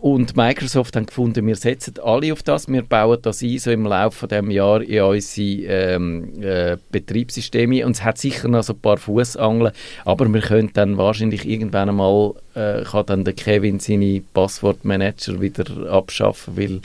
und 0.00 0.36
Microsoft 0.36 0.94
haben 0.96 1.06
gefunden, 1.06 1.46
wir 1.46 1.56
setzen 1.56 1.94
alle 2.02 2.32
auf 2.32 2.42
das, 2.42 2.68
wir 2.68 2.82
bauen 2.82 3.18
das 3.20 3.42
ein, 3.42 3.58
so 3.58 3.70
im 3.70 3.84
Laufe 3.84 4.28
des 4.28 4.44
Jahres 4.48 4.86
in 4.86 5.02
unsere 5.02 5.94
ähm, 5.94 6.42
äh, 6.42 6.76
Betriebssysteme 6.90 7.84
und 7.84 7.92
es 7.92 8.04
hat 8.04 8.18
sicher 8.18 8.48
noch 8.48 8.62
so 8.62 8.74
ein 8.74 8.80
paar 8.80 8.96
Fußangeln, 8.96 9.72
aber 10.04 10.32
wir 10.32 10.40
können 10.40 10.70
dann 10.72 10.96
wahrscheinlich 10.98 11.48
irgendwann 11.48 11.88
einmal, 11.88 12.34
äh, 12.54 12.84
kann 12.84 13.06
dann 13.06 13.24
der 13.24 13.34
Kevin 13.34 13.80
seine 13.80 14.22
Passwortmanager 14.34 15.40
wieder 15.40 15.90
abschaffen, 15.90 16.56
weil 16.56 16.80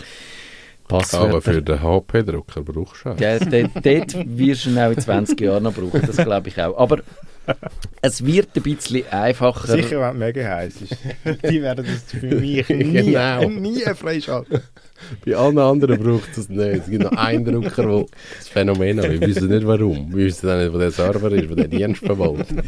Passwörter... 0.88 1.30
Aber 1.30 1.42
für 1.42 1.62
den 1.62 1.82
HP-Drucker 1.82 2.62
brauchst 2.62 3.06
du 3.06 3.10
auch. 3.10 3.20
Ja, 3.20 3.38
dort, 3.40 3.72
dort 3.76 4.16
wirst 4.38 4.66
du 4.66 4.70
ihn 4.72 4.80
auch 4.80 4.92
in 4.92 5.00
20 5.00 5.40
Jahren 5.40 5.64
noch 5.64 5.74
brauchen, 5.74 6.02
das 6.06 6.18
glaube 6.18 6.50
ich 6.50 6.62
auch. 6.62 6.78
Aber 6.78 7.00
es 8.02 8.26
wird 8.26 8.50
ein 8.56 8.64
bisschen 8.64 9.08
einfacher. 9.10 9.68
Sicher, 9.68 10.00
wenn 10.02 10.12
es 10.12 10.18
mega 10.18 10.48
heiß 10.48 10.82
ist. 10.82 10.98
Die 11.50 11.62
werden 11.62 11.86
das 11.86 12.20
für 12.20 12.36
mich 12.36 12.68
nie, 12.70 13.04
genau. 13.04 13.50
nie 13.50 13.82
freischalten. 13.96 14.62
Bei 15.26 15.36
allen 15.36 15.58
anderen 15.58 16.02
braucht 16.02 16.30
es 16.32 16.36
das 16.36 16.50
nicht. 16.50 16.84
Es 16.84 16.90
gibt 16.90 17.04
noch 17.04 17.12
einen 17.12 17.46
Drucker, 17.46 17.84
der 17.84 18.06
das 18.38 18.48
Phänomen 18.48 19.00
hat. 19.00 19.12
Wir 19.12 19.22
wissen 19.22 19.50
nicht 19.50 19.66
warum. 19.66 20.14
Wir 20.14 20.26
wissen 20.26 20.50
auch 20.50 20.58
nicht, 20.58 20.74
wo 20.74 20.78
der 20.78 20.92
Server 20.92 21.32
ist, 21.32 21.50
wo 21.50 21.56
der 21.56 21.68
Dienst 21.68 22.06
verwaltet. 22.06 22.64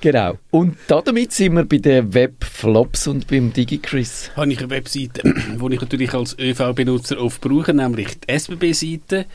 Genau. 0.00 0.36
Und 0.50 0.76
damit 0.88 1.32
sind 1.32 1.54
wir 1.54 1.64
bei 1.64 1.78
den 1.78 2.12
Webflops 2.12 3.06
und 3.06 3.26
beim 3.28 3.52
DigiChris. 3.52 4.32
Habe 4.36 4.52
ich 4.52 4.58
eine 4.58 4.70
Webseite, 4.70 5.22
die 5.22 5.74
ich 5.74 5.80
natürlich 5.80 6.12
als 6.12 6.36
ÖV-Benutzer 6.38 7.20
oft 7.20 7.40
brauche, 7.40 7.72
nämlich 7.72 8.18
die 8.20 8.32
SBB-Seite. 8.32 9.26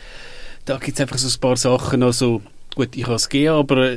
Da 0.65 0.77
gibt 0.77 0.97
es 0.97 1.01
einfach 1.01 1.17
so 1.17 1.27
ein 1.27 1.39
paar 1.39 1.55
Sachen. 1.55 2.03
Also, 2.03 2.41
gut, 2.75 2.95
ich 2.95 3.05
habe 3.05 3.15
es 3.15 3.29
GA, 3.29 3.57
aber 3.57 3.95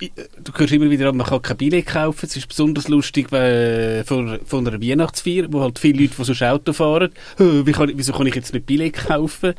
du 0.00 0.52
hörst 0.54 0.72
immer 0.72 0.90
wieder, 0.90 1.12
man 1.12 1.26
kann 1.26 1.42
kein 1.42 1.56
Billett 1.56 1.86
kaufen. 1.86 2.26
Es 2.26 2.36
ist 2.36 2.48
besonders 2.48 2.88
lustig 2.88 3.32
äh, 3.32 4.04
von, 4.04 4.38
von 4.44 4.66
einer 4.66 4.80
Weihnachtsfeier, 4.80 5.46
wo 5.50 5.60
halt 5.60 5.78
viele 5.78 6.02
Leute, 6.02 6.14
die 6.18 6.24
sonst 6.24 6.42
Auto 6.42 6.72
fahren, 6.72 7.12
wie 7.38 7.72
kann, 7.72 7.92
wieso 7.94 8.12
kann 8.12 8.26
ich 8.26 8.34
jetzt 8.34 8.52
nicht 8.52 8.66
Billett 8.66 8.94
kaufen? 8.94 9.54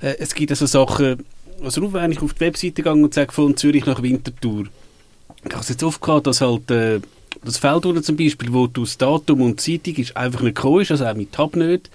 Äh, 0.00 0.16
es 0.18 0.34
gibt 0.34 0.50
also 0.50 0.66
Sachen, 0.66 1.24
also 1.62 1.92
wenn 1.92 2.12
ich 2.12 2.22
auf 2.22 2.34
die 2.34 2.40
Webseite 2.40 2.82
gehe 2.82 2.92
und 2.92 3.14
sage 3.14 3.32
von 3.32 3.56
Zürich 3.56 3.86
nach 3.86 4.02
Winterthur, 4.02 4.66
ich 5.44 5.52
habe 5.52 5.62
es 5.62 5.68
jetzt 5.68 5.82
oft 5.82 6.00
gehabt, 6.00 6.26
dass 6.26 6.40
halt 6.40 6.70
äh, 6.70 7.00
das 7.44 7.58
Feld 7.58 8.04
zum 8.04 8.16
Beispiel, 8.16 8.52
wo 8.52 8.66
du 8.66 8.82
das 8.82 8.98
Datum 8.98 9.42
und 9.42 9.64
die 9.64 9.78
Zeitung 9.78 10.02
ist, 10.02 10.16
einfach 10.16 10.40
nicht 10.40 10.56
gekommen 10.56 10.80
ist, 10.80 10.90
also 10.90 11.06
auch 11.06 11.14
mit 11.14 11.32
Tab 11.32 11.54
nicht. 11.56 11.90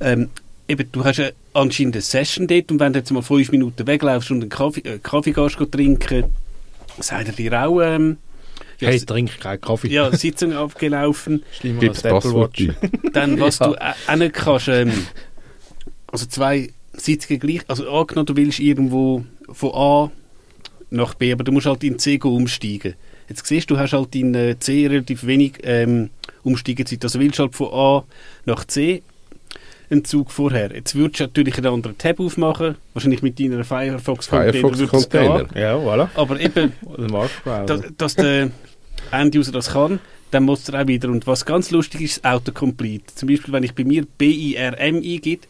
Ähm, 0.00 0.30
eben, 0.68 0.88
du 0.90 1.04
hast 1.04 1.32
anscheinend 1.52 1.94
eine 1.94 2.02
Session 2.02 2.46
dort 2.46 2.70
und 2.70 2.80
wenn 2.80 2.92
du 2.92 2.98
jetzt 2.98 3.10
mal 3.10 3.22
fünf 3.22 3.50
Minuten 3.50 3.86
weglaufst 3.86 4.30
und 4.30 4.40
einen 4.40 4.50
Kaffee, 4.50 4.80
äh, 4.80 4.98
Kaffee 4.98 5.32
trinken, 5.32 6.24
er 6.98 7.24
dir 7.24 7.66
auch, 7.66 7.80
ähm, 7.80 8.18
ja, 8.78 8.88
hey, 8.88 9.00
trink 9.00 9.40
keinen 9.40 9.60
Kaffee. 9.60 9.88
Ja, 9.88 10.14
Sitzung 10.14 10.52
abgelaufen. 10.52 11.42
Schlimmer 11.52 11.82
als 11.82 12.04
Apple 12.04 12.34
Watch. 12.34 12.68
Dann, 13.12 13.40
was 13.40 13.58
ja. 13.58 13.68
du 13.68 13.74
auch 13.74 14.16
nicht 14.16 14.34
kannst, 14.34 14.68
ähm, 14.68 14.92
also 16.08 16.26
zwei 16.26 16.70
Sitzungen 16.92 17.40
gleich, 17.40 17.60
also 17.68 17.90
angenommen, 17.90 18.26
du 18.26 18.36
willst 18.36 18.60
irgendwo 18.60 19.24
von 19.50 19.70
A 19.74 20.12
nach 20.90 21.14
B, 21.14 21.32
aber 21.32 21.44
du 21.44 21.52
musst 21.52 21.66
halt 21.66 21.84
in 21.84 21.98
C 21.98 22.18
umsteigen. 22.22 22.94
Jetzt 23.28 23.46
siehst 23.46 23.70
du, 23.70 23.74
du 23.74 23.80
hast 23.80 23.92
halt 23.92 24.14
in 24.14 24.34
äh, 24.34 24.58
C 24.58 24.86
relativ 24.86 25.26
wenig 25.26 25.58
ähm, 25.64 26.10
Umsteigezeit. 26.42 27.02
Also 27.02 27.18
willst 27.18 27.38
du 27.38 27.44
halt 27.44 27.54
von 27.54 27.72
A 27.72 28.04
nach 28.44 28.64
C 28.64 29.02
einen 29.90 30.04
Zug 30.04 30.30
vorher. 30.30 30.74
Jetzt 30.74 30.94
würdest 30.94 31.20
du 31.20 31.24
natürlich 31.24 31.58
einen 31.58 31.66
anderen 31.66 31.98
Tab 31.98 32.20
aufmachen, 32.20 32.76
wahrscheinlich 32.92 33.22
mit 33.22 33.38
deiner 33.38 33.64
Firefox 33.64 34.28
Container. 34.28 34.52
Firefox 34.52 34.88
Container. 34.88 35.46
Ja, 35.54 35.76
voilà. 35.76 36.08
Aber 36.14 36.40
eben, 36.40 36.72
dass, 37.66 37.82
dass 37.96 38.14
der 38.16 38.50
End-User 39.12 39.52
das 39.52 39.72
kann, 39.72 40.00
dann 40.30 40.44
muss 40.44 40.68
er 40.68 40.82
auch 40.82 40.86
wieder. 40.86 41.08
Und 41.08 41.26
was 41.26 41.44
ganz 41.44 41.70
lustig 41.70 42.00
ist, 42.00 42.24
Autocomplete. 42.24 43.14
Zum 43.14 43.28
Beispiel, 43.28 43.52
wenn 43.52 43.62
ich 43.62 43.74
bei 43.74 43.84
mir 43.84 44.06
BIRM 44.18 44.74
eingebe, 44.78 45.46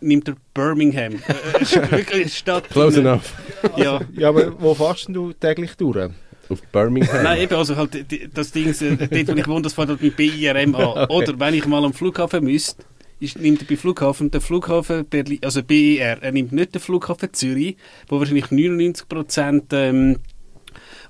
nimmt 0.00 0.28
er 0.28 0.36
Birmingham. 0.52 1.14
Wirklich 1.90 2.36
Stadt. 2.36 2.68
Close 2.70 3.00
enough. 3.00 3.34
Ja. 3.76 4.00
ja, 4.16 4.28
aber 4.28 4.60
wo 4.60 4.74
fährst 4.74 5.08
du 5.08 5.32
täglich 5.32 5.74
durch? 5.76 6.10
Auf 6.48 6.62
Birmingham? 6.70 7.22
Nein, 7.22 7.40
eben, 7.40 7.54
also 7.54 7.74
halt 7.74 8.04
das 8.34 8.52
Ding, 8.52 8.68
äh, 8.68 8.96
dort, 8.96 9.28
wo 9.28 9.32
ich 9.32 9.48
wohne, 9.48 9.62
das 9.62 9.72
fährt 9.72 9.88
halt 9.88 10.02
mit 10.02 10.16
BIRM 10.16 10.74
an. 10.74 10.84
Okay. 10.84 11.12
Oder 11.12 11.40
wenn 11.40 11.54
ich 11.54 11.66
mal 11.66 11.84
am 11.84 11.94
Flughafen 11.94 12.44
müsste, 12.44 12.84
ist, 13.24 13.38
nimmt 13.38 13.62
er 13.62 13.66
bei 13.66 13.76
Flughafen 13.76 14.30
der 14.30 14.40
Flughafen 14.40 15.04
Berlin, 15.06 15.38
also 15.42 15.62
BER, 15.62 16.22
er 16.22 16.32
nimmt 16.32 16.52
nicht 16.52 16.74
den 16.74 16.80
Flughafen 16.80 17.32
Zürich, 17.32 17.76
wo 18.08 18.18
wahrscheinlich 18.18 18.50
99 18.50 19.08
Prozent 19.08 19.64
ähm, 19.72 20.18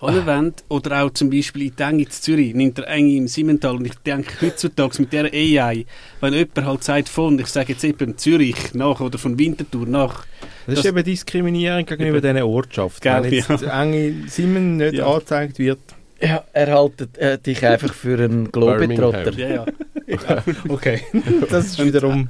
anwendet. 0.01 0.65
Oder 0.69 1.03
auch 1.03 1.11
zum 1.11 1.31
Beispiel 1.31 1.63
in 1.63 1.79
Eng 1.79 2.01
in 2.01 2.11
Zürich, 2.11 2.55
nimmt 2.55 2.79
er 2.79 2.89
Eng 2.89 3.17
im 3.17 3.29
Simmental. 3.29 3.77
Und 3.77 3.87
ich 3.87 3.95
denke 3.97 4.33
heutzutage 4.41 5.01
mit 5.01 5.13
der 5.13 5.33
AI, 5.33 5.85
wenn 6.21 6.35
jemand 6.35 6.65
halt 6.65 6.85
sagt 6.85 7.09
von, 7.09 7.39
ich 7.39 7.47
sage 7.47 7.73
jetzt 7.73 7.85
eben 7.85 8.17
Zürich 8.17 8.75
nach 8.75 9.01
oder 9.01 9.19
von 9.19 9.39
Winterthur 9.39 9.87
nach. 9.87 10.27
Das, 10.67 10.77
das 10.77 10.79
ist 10.81 10.87
eben 10.87 11.05
Diskriminierung 11.05 11.85
gegenüber 11.85 12.21
diesen 12.21 12.43
Ortschaften. 12.43 13.25
Wenn 13.25 13.33
jetzt 13.33 13.49
ja. 13.49 13.83
Eng 13.83 13.95
in 13.95 14.29
Simmen 14.29 14.77
nicht 14.77 14.95
ja. 14.95 15.07
angezeigt 15.07 15.59
wird, 15.59 15.81
ja, 16.21 16.45
er 16.53 16.67
hält 16.67 17.19
äh, 17.19 17.39
dich 17.39 17.67
einfach 17.67 17.93
für 17.93 18.19
einen 18.19 18.51
Globetrotter. 18.51 19.33
Ja, 19.33 19.49
ja. 19.49 19.67
okay, 20.69 21.01
das 21.49 21.67
ist 21.67 21.85
wiederum 21.85 22.29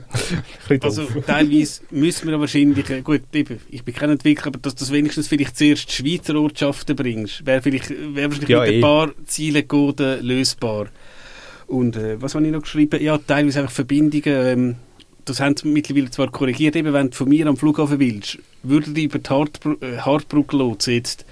Also 0.80 1.06
teilweise 1.26 1.82
müssen 1.90 2.28
wir 2.28 2.38
wahrscheinlich, 2.38 2.88
äh, 2.90 3.02
gut, 3.02 3.22
eben, 3.32 3.58
ich 3.68 3.82
bin 3.84 3.94
kein 3.94 4.10
Entwickler, 4.10 4.48
aber 4.48 4.58
dass 4.58 4.74
du 4.74 4.88
wenigstens 4.92 5.28
vielleicht 5.28 5.56
zuerst 5.56 5.90
Schweizer 5.90 6.36
Ortschaften 6.36 6.94
bringst, 6.94 7.44
wäre 7.46 7.62
vielleicht 7.62 7.90
wär 7.90 8.30
wahrscheinlich 8.30 8.48
ja, 8.48 8.60
mit 8.60 8.68
ein 8.68 8.74
eh. 8.74 8.80
paar 8.80 9.10
Zielen 9.26 9.66
lösbar. 10.22 10.86
Und 11.66 11.96
äh, 11.96 12.20
was 12.20 12.34
habe 12.34 12.44
ich 12.46 12.52
noch 12.52 12.62
geschrieben? 12.62 13.02
Ja, 13.02 13.18
teilweise 13.18 13.60
einfach 13.60 13.72
Verbindungen, 13.72 14.46
ähm, 14.46 14.76
das 15.24 15.40
haben 15.40 15.56
sie 15.56 15.68
mittlerweile 15.68 16.10
zwar 16.10 16.30
korrigiert, 16.30 16.76
eben 16.76 16.92
wenn 16.92 17.10
du 17.10 17.16
von 17.16 17.28
mir 17.28 17.46
am 17.46 17.56
Flughafen 17.56 17.98
willst, 17.98 18.38
würde 18.62 18.90
die 18.90 19.04
über 19.04 19.18
die 19.18 19.30
Hartbr 19.30 19.76
äh, 19.80 19.98
Hartbrücke 19.98 20.76
jetzt 20.86 21.24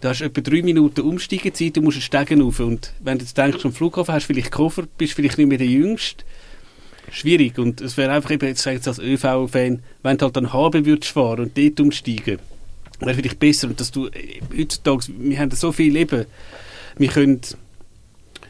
Du 0.00 0.08
hast 0.08 0.22
etwa 0.22 0.40
drei 0.40 0.62
Minuten 0.62 1.02
Umsteigezeit, 1.02 1.76
du 1.76 1.82
musst 1.82 1.96
einen 1.96 2.02
Stegen 2.02 2.40
rauf. 2.40 2.60
Und 2.60 2.92
wenn 3.00 3.18
du 3.18 3.24
jetzt 3.24 3.36
denkst, 3.36 3.64
am 3.64 3.72
Flughafen 3.72 4.14
hast 4.14 4.28
du 4.28 4.32
vielleicht 4.32 4.50
Koffer, 4.50 4.84
bist 4.96 5.12
vielleicht 5.12 5.36
nicht 5.36 5.46
mehr 5.46 5.58
der 5.58 5.66
Jüngste, 5.66 6.24
schwierig. 7.10 7.58
Und 7.58 7.82
es 7.82 7.98
wäre 7.98 8.12
einfach 8.12 8.30
eben, 8.30 8.46
jetzt 8.46 8.62
sage 8.62 8.78
ich 8.78 8.86
als 8.86 8.98
ÖV-Fan, 8.98 9.82
wenn 10.02 10.16
du 10.16 10.24
halt 10.24 10.36
dann 10.36 10.52
haben 10.54 10.86
würdest 10.86 11.12
fahren 11.12 11.40
und 11.40 11.58
dort 11.58 11.80
umsteigen, 11.80 12.38
wäre 13.00 13.14
vielleicht 13.14 13.38
besser. 13.38 13.68
Und 13.68 13.78
dass 13.78 13.90
du, 13.90 14.06
äh, 14.06 14.40
heutzutage, 14.56 15.04
wir 15.18 15.38
haben 15.38 15.50
so 15.50 15.70
viel 15.70 15.92
Leben, 15.92 16.24
wir 16.96 17.08
können 17.08 17.42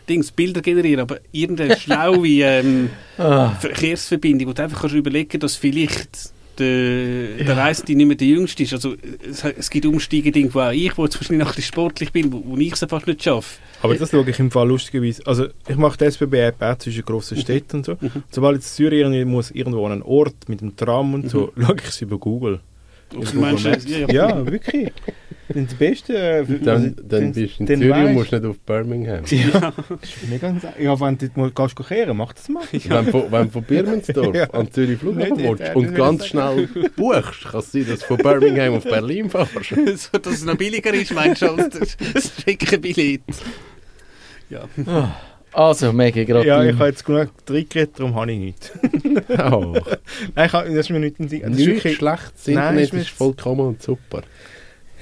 Dings, 0.09 0.31
Bilder 0.31 0.61
generieren, 0.61 1.01
aber 1.01 1.19
irgendeine 1.33 1.77
schlaue 1.81 2.29
ähm, 2.29 2.91
ah. 3.19 3.51
Verkehrsverbindung, 3.57 4.49
wo 4.49 4.53
du 4.53 4.63
einfach 4.63 4.83
kannst 4.83 4.95
überlegen, 4.95 5.41
dass 5.41 5.57
vielleicht 5.57 6.33
der, 6.61 7.39
ja. 7.39 7.45
der 7.45 7.57
Reisende 7.57 7.95
nicht 7.95 8.07
mehr 8.07 8.17
der 8.17 8.29
Jüngste 8.29 8.63
ist. 8.63 8.73
Also, 8.73 8.95
es, 9.29 9.45
es 9.45 9.71
gibt 9.71 9.87
Umsteigedinge, 9.87 10.55
wo 10.55 10.61
auch 10.61 10.71
ich, 10.71 10.97
wo 10.97 11.05
jetzt 11.05 11.17
wahrscheinlich 11.17 11.47
noch 11.47 11.59
sportlich 11.59 12.13
bin, 12.13 12.33
wo, 12.33 12.43
wo 12.45 12.57
ich 12.57 12.73
es 12.73 12.87
fast 12.89 13.07
nicht 13.07 13.23
schaffe. 13.23 13.59
Aber 13.83 13.95
das 13.95 14.11
schaue 14.11 14.29
ich 14.29 14.39
im 14.39 14.51
Fall 14.51 14.69
lustigerweise. 14.69 15.27
Also, 15.27 15.47
ich 15.69 15.77
mache 15.77 15.99
die 15.99 16.05
SBB-App 16.05 16.63
auch 16.63 16.79
zwischen 16.79 17.05
grossen 17.05 17.39
mhm. 17.39 17.43
Städten 17.43 17.77
und 17.79 17.87
so. 17.87 17.97
Mhm. 18.01 18.23
Sobald 18.31 18.57
jetzt 18.57 18.79
irgendwie 18.79 19.25
muss 19.25 19.51
irgendwo 19.51 19.85
an 19.87 19.93
einen 19.93 20.03
Ort 20.03 20.49
mit 20.49 20.61
dem 20.61 20.77
Tram 20.77 21.15
und 21.15 21.31
so, 21.31 21.53
mhm. 21.55 21.65
schaue 21.65 21.77
ich 21.77 21.89
es 21.89 22.01
über 22.03 22.19
Google. 22.19 22.61
Ja, 23.13 23.99
ja. 23.99 24.07
ja, 24.09 24.47
wirklich. 24.47 24.93
Dann 25.53 25.67
das 25.67 25.75
Beste. 25.75 26.17
Äh, 26.17 26.45
dann, 26.63 26.97
dann 27.03 27.33
bist 27.33 27.59
du 27.59 27.65
in 27.65 27.67
Zürich 27.67 27.91
weißt, 27.91 28.09
und 28.09 28.15
musst 28.15 28.33
nicht 28.33 28.45
auf 28.45 28.59
Birmingham. 28.61 29.25
Ja, 29.27 29.73
mega 30.29 30.55
Ja, 30.79 31.01
wenn 31.01 31.19
du 31.19 31.29
mal 31.35 31.51
gehst 31.51 31.77
kehren, 31.77 32.17
mach 32.17 32.33
das 32.33 32.49
mal. 32.49 32.63
Ja. 32.73 33.05
Wenn, 33.05 33.33
wenn 33.33 33.47
du 33.47 33.51
von 33.51 33.63
Birmensdorf 33.65 34.37
ja. 34.37 34.51
an 34.51 34.71
Zürich 34.71 34.99
Flughafen 34.99 35.39
willst 35.39 35.75
und 35.75 35.95
ganz 35.95 36.27
schnell 36.27 36.69
buchst, 36.97 37.49
kann 37.51 37.61
es 37.61 37.73
sein, 37.73 37.87
dass 37.89 38.01
du 38.01 38.07
von 38.07 38.19
Birmingham 38.19 38.75
auf 38.75 38.85
Berlin 38.85 39.29
fährst. 39.29 39.53
so, 40.13 40.19
dass 40.19 40.35
es 40.35 40.45
noch 40.45 40.57
billiger 40.57 40.95
ist, 40.95 41.13
meinst 41.13 41.43
du, 41.43 41.51
als 41.51 41.97
das 42.13 42.33
Streckenbillett. 42.39 43.23
Ja. 44.51 44.69
Also, 45.53 45.93
mega 45.93 46.23
gerade. 46.25 46.47
Ja, 46.47 46.63
ich 46.65 46.75
habe 46.75 46.87
jetzt 46.87 47.05
genug 47.05 47.37
getriggert, 47.39 47.99
darum 47.99 48.15
habe 48.15 48.33
ich 48.33 48.39
nichts. 48.39 48.73
oh. 49.51 49.75
Nein, 50.35 50.47
ich 50.47 50.53
habe, 50.53 50.69
das 50.69 50.77
ist 50.77 50.91
mir 50.91 51.01
nicht, 51.01 51.17
das 51.19 51.33
ist 51.33 51.45
nicht 51.45 51.97
schlecht. 51.97 52.33
Das 52.35 52.49
Internet 52.49 52.93
ist 52.93 53.11
vollkommen 53.11 53.67
und 53.67 53.83
super. 53.83 54.23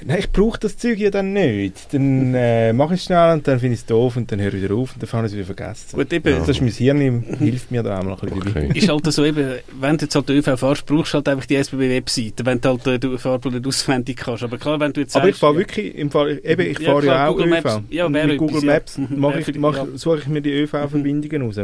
Nein, 0.04 0.18
ich 0.20 0.30
brauche 0.30 0.58
das 0.58 0.76
Zeug 0.76 0.98
ja 0.98 1.10
dann 1.10 1.32
nicht. 1.32 1.92
Dann 1.92 2.34
äh, 2.34 2.72
mache 2.72 2.94
ich 2.94 3.00
es 3.00 3.06
schnell 3.06 3.32
und 3.32 3.46
dann 3.48 3.58
finde 3.58 3.74
ich 3.74 3.80
es 3.80 3.86
doof 3.86 4.16
und 4.16 4.30
dann 4.30 4.40
höre 4.40 4.54
ich 4.54 4.62
wieder 4.62 4.74
auf 4.74 4.94
und 4.94 5.02
dann 5.02 5.10
habe 5.12 5.26
ich 5.26 5.32
es 5.32 5.36
wieder 5.36 5.46
vergessen. 5.46 5.96
Gut, 5.96 6.12
eben. 6.12 6.38
Das 6.38 6.48
ist 6.48 6.60
mein 6.60 6.70
Hirn, 6.70 7.22
hilft 7.38 7.70
mir 7.70 7.82
da 7.82 7.98
auch 7.98 8.04
mal 8.04 8.12
ein 8.12 8.28
bisschen. 8.28 8.48
Okay. 8.48 8.78
Ist 8.78 8.88
halt 8.88 9.12
so 9.12 9.24
eben, 9.24 9.58
wenn 9.80 9.96
du 9.96 10.04
jetzt 10.04 10.14
halt 10.14 10.30
ÖV 10.30 10.58
fährst, 10.58 10.86
brauchst 10.86 11.12
du 11.12 11.16
halt 11.16 11.28
einfach 11.28 11.46
die 11.46 11.56
SBB-Webseite, 11.56 12.46
wenn 12.46 12.60
du 12.60 12.68
halt 12.68 12.86
äh, 12.86 12.98
die 12.98 13.18
Fahrplan 13.18 13.54
nicht 13.54 13.66
auswendig 13.66 14.16
kannst. 14.18 14.42
Aber 14.42 14.58
klar, 14.58 14.78
wenn 14.80 14.92
du 14.92 15.00
jetzt 15.00 15.12
sagst, 15.12 15.22
Aber 15.22 15.30
ich 15.30 15.36
fahre 15.36 15.56
wirklich, 15.56 15.94
im 15.94 16.10
Fall, 16.10 16.40
eben, 16.42 16.70
ich 16.70 16.78
fahre 16.78 17.04
ja, 17.06 17.12
ja, 17.12 17.28
auch 17.28 17.36
Google 17.36 17.52
ÖV. 17.52 17.64
Maps, 17.64 17.80
ja, 17.90 18.08
mit 18.08 18.38
Google 18.38 18.62
Maps 18.62 18.98
mache 18.98 19.40
ich, 19.40 19.58
mach, 19.58 19.86
suche 19.94 20.18
ich 20.18 20.28
mir 20.28 20.40
die 20.40 20.52
ÖV-Verbindungen 20.52 21.42
raus. 21.42 21.56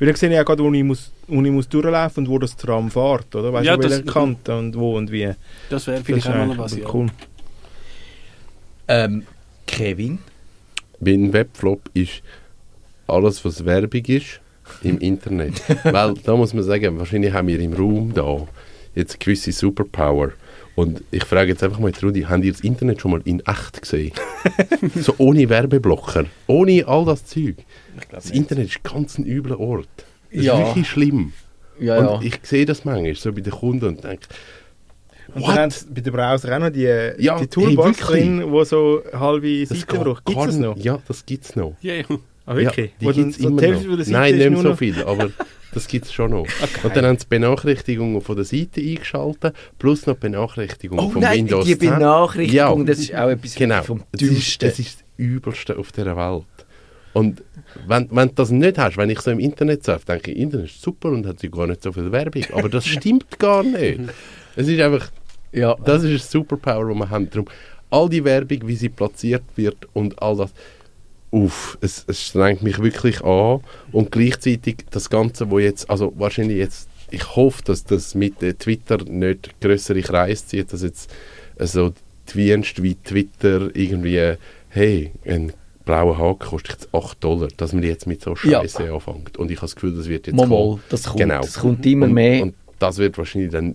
Weil 0.00 0.06
dann 0.06 0.16
sehe 0.16 0.30
ich 0.30 0.34
ja 0.34 0.42
gerade, 0.42 0.64
wo 0.64 0.72
ich, 0.72 0.82
muss, 0.82 1.12
wo 1.28 1.42
ich 1.42 1.50
muss 1.50 1.68
durchlaufen 1.68 2.24
und 2.24 2.30
wo 2.30 2.38
das 2.38 2.56
Tram 2.56 2.90
fährt, 2.90 3.34
oder? 3.36 3.52
Weißt 3.52 3.66
ja, 3.66 3.76
du, 3.76 3.82
welche 3.82 4.02
Kante 4.04 4.56
und 4.56 4.74
wo 4.74 4.96
und 4.96 5.12
wie. 5.12 5.30
Das 5.68 5.86
wäre 5.86 6.02
vielleicht 6.02 6.26
auch 6.26 6.46
mal 6.46 6.56
was, 6.56 6.74
cool. 6.94 7.06
Ja. 7.06 7.12
Ähm, 8.90 9.22
Kevin? 9.68 10.18
Mein 10.98 11.32
Webflop 11.32 11.88
ist 11.94 12.22
alles, 13.06 13.44
was 13.44 13.64
Werbung 13.64 14.04
ist 14.04 14.40
im 14.82 14.98
Internet. 15.00 15.62
Weil 15.84 16.14
da 16.14 16.36
muss 16.36 16.52
man 16.52 16.64
sagen, 16.64 16.98
wahrscheinlich 16.98 17.32
haben 17.32 17.46
wir 17.46 17.60
im 17.60 17.72
Raum 17.72 18.12
da 18.12 18.48
jetzt 18.96 19.12
eine 19.12 19.18
gewisse 19.20 19.52
Superpower. 19.52 20.32
Und 20.74 21.04
ich 21.12 21.24
frage 21.24 21.50
jetzt 21.50 21.62
einfach 21.62 21.78
mal 21.78 21.92
Trudi, 21.92 22.22
habt 22.22 22.42
ihr 22.42 22.50
das 22.50 22.62
Internet 22.62 23.00
schon 23.00 23.12
mal 23.12 23.20
in 23.24 23.40
echt 23.46 23.80
gesehen? 23.80 24.12
so 24.96 25.14
ohne 25.18 25.48
Werbeblocker, 25.48 26.24
ohne 26.48 26.84
all 26.88 27.04
das 27.04 27.24
Zeug. 27.26 27.58
Das. 28.10 28.30
Internet 28.30 28.70
ist 28.70 28.82
ganz 28.82 29.18
ein 29.18 29.24
übler 29.24 29.60
Ort. 29.60 29.88
Das 30.32 30.44
ja. 30.44 30.54
ist 30.60 30.66
wirklich 30.68 30.88
schlimm. 30.88 31.32
Ja, 31.78 31.98
und 31.98 32.22
ja. 32.22 32.28
ich 32.28 32.38
sehe 32.42 32.66
das 32.66 32.84
manchmal 32.84 33.14
so 33.14 33.32
bei 33.32 33.40
den 33.40 33.52
Kunden 33.52 33.86
und 33.86 34.04
denke, 34.04 34.26
und 35.34 35.42
What? 35.42 35.48
dann 35.48 35.58
haben 35.58 35.74
bei 35.90 36.00
den 36.00 36.12
Browser 36.12 36.56
auch 36.56 36.60
noch 36.60 36.70
die, 36.70 37.12
ja, 37.18 37.38
die 37.38 37.46
Toolbars 37.46 37.98
hey, 38.10 38.22
drin, 38.22 38.52
die 38.52 38.64
so 38.64 39.02
halbe 39.12 39.66
Seiten 39.66 40.02
braucht. 40.02 40.24
Gibt 40.24 40.46
es 40.46 40.56
noch? 40.56 40.76
Ja, 40.76 40.98
das 41.06 41.24
gibt 41.24 41.44
es 41.44 41.56
noch. 41.56 41.76
Ja, 41.80 41.94
ja. 41.94 42.04
Ah, 42.46 42.56
wirklich? 42.56 42.92
Ja, 42.98 43.12
die 43.12 43.22
gibt 43.22 43.30
es 43.30 43.42
so 43.42 43.48
immer 43.48 43.62
noch. 43.62 44.06
Nein, 44.06 44.36
nicht 44.36 44.50
mehr 44.50 44.60
so 44.60 44.74
viel, 44.74 45.02
aber 45.04 45.30
das 45.72 45.86
gibt 45.86 46.06
es 46.06 46.12
schon 46.12 46.32
noch. 46.32 46.40
Okay. 46.40 46.80
Und 46.82 46.96
dann 46.96 47.04
haben 47.06 47.18
sie 47.18 47.26
Benachrichtigungen 47.28 48.20
von 48.20 48.36
der 48.36 48.44
Seite 48.44 48.80
eingeschaltet, 48.80 49.54
plus 49.78 50.06
noch 50.06 50.16
Benachrichtigungen 50.16 51.04
oh, 51.04 51.10
von 51.10 51.22
nein, 51.22 51.38
Windows 51.38 51.64
die 51.64 51.76
Benachrichtigung, 51.76 52.80
ja. 52.80 52.84
das 52.84 52.98
ist 52.98 53.14
auch 53.14 53.28
etwas 53.28 53.54
genau. 53.54 53.82
vom 53.82 54.02
Dümmsten. 54.18 54.68
Das 54.68 54.78
ist 54.78 55.00
das 55.00 55.04
Übelste 55.16 55.78
auf 55.78 55.92
dieser 55.92 56.16
Welt. 56.16 56.44
Und 57.12 57.42
wenn, 57.86 58.08
wenn 58.10 58.28
du 58.28 58.34
das 58.34 58.50
nicht 58.50 58.78
hast, 58.78 58.96
wenn 58.96 59.10
ich 59.10 59.20
so 59.20 59.30
im 59.30 59.40
Internet 59.40 59.84
surfe, 59.84 60.06
denke 60.06 60.30
ich, 60.30 60.38
Internet 60.38 60.66
ist 60.66 60.80
super 60.82 61.10
und 61.10 61.26
hat 61.26 61.38
gar 61.50 61.66
nicht 61.66 61.82
so 61.82 61.92
viel 61.92 62.12
Werbung. 62.12 62.44
Aber 62.52 62.68
das 62.68 62.86
stimmt 62.88 63.38
gar 63.38 63.62
nicht. 63.62 64.00
Es 64.56 64.68
ist 64.68 64.80
einfach 64.80 65.08
ja. 65.52 65.76
Das 65.84 66.02
ist 66.02 66.24
ein 66.24 66.28
Superpower, 66.30 66.88
das 66.88 66.96
wir 66.96 67.10
haben. 67.10 67.30
Darum, 67.30 67.48
all 67.90 68.08
die 68.08 68.24
Werbung, 68.24 68.66
wie 68.66 68.76
sie 68.76 68.88
platziert 68.88 69.42
wird 69.56 69.88
und 69.92 70.20
all 70.22 70.36
das, 70.36 70.52
uff, 71.30 71.78
es, 71.80 72.04
es 72.06 72.22
strengt 72.22 72.62
mich 72.62 72.80
wirklich 72.80 73.22
an 73.22 73.60
und 73.92 74.12
gleichzeitig 74.12 74.78
das 74.90 75.10
Ganze, 75.10 75.50
wo 75.50 75.58
jetzt, 75.58 75.90
also 75.90 76.12
wahrscheinlich 76.16 76.58
jetzt, 76.58 76.88
ich 77.10 77.34
hoffe, 77.34 77.62
dass 77.64 77.84
das 77.84 78.14
mit 78.14 78.42
äh, 78.42 78.54
Twitter 78.54 78.98
nicht 79.04 79.60
größere 79.60 80.00
Kreise 80.02 80.46
zieht, 80.46 80.72
dass 80.72 80.82
jetzt 80.82 81.10
also 81.58 81.92
Dienste 82.32 82.82
wie 82.82 82.94
Twitter 82.94 83.74
irgendwie, 83.74 84.36
hey, 84.68 85.10
ein 85.26 85.52
blauer 85.84 86.18
Haken 86.18 86.38
kostet 86.38 86.72
jetzt 86.72 86.94
8 86.94 87.22
Dollar, 87.22 87.48
dass 87.56 87.72
man 87.72 87.82
jetzt 87.82 88.06
mit 88.06 88.22
so 88.22 88.36
Scheiße 88.36 88.84
ja. 88.84 88.94
anfängt. 88.94 89.36
Und 89.36 89.50
ich 89.50 89.56
habe 89.56 89.66
das 89.66 89.74
Gefühl, 89.74 89.96
das 89.96 90.08
wird 90.08 90.26
jetzt 90.26 90.36
mal, 90.36 90.46
kommen. 90.46 90.80
Das 90.88 91.04
kommt, 91.04 91.18
genau. 91.18 91.40
das 91.40 91.58
kommt 91.58 91.84
immer 91.86 92.06
und, 92.06 92.12
mehr. 92.12 92.42
Und 92.42 92.54
das 92.78 92.98
wird 92.98 93.18
wahrscheinlich 93.18 93.50
dann 93.50 93.72
äh, 93.72 93.74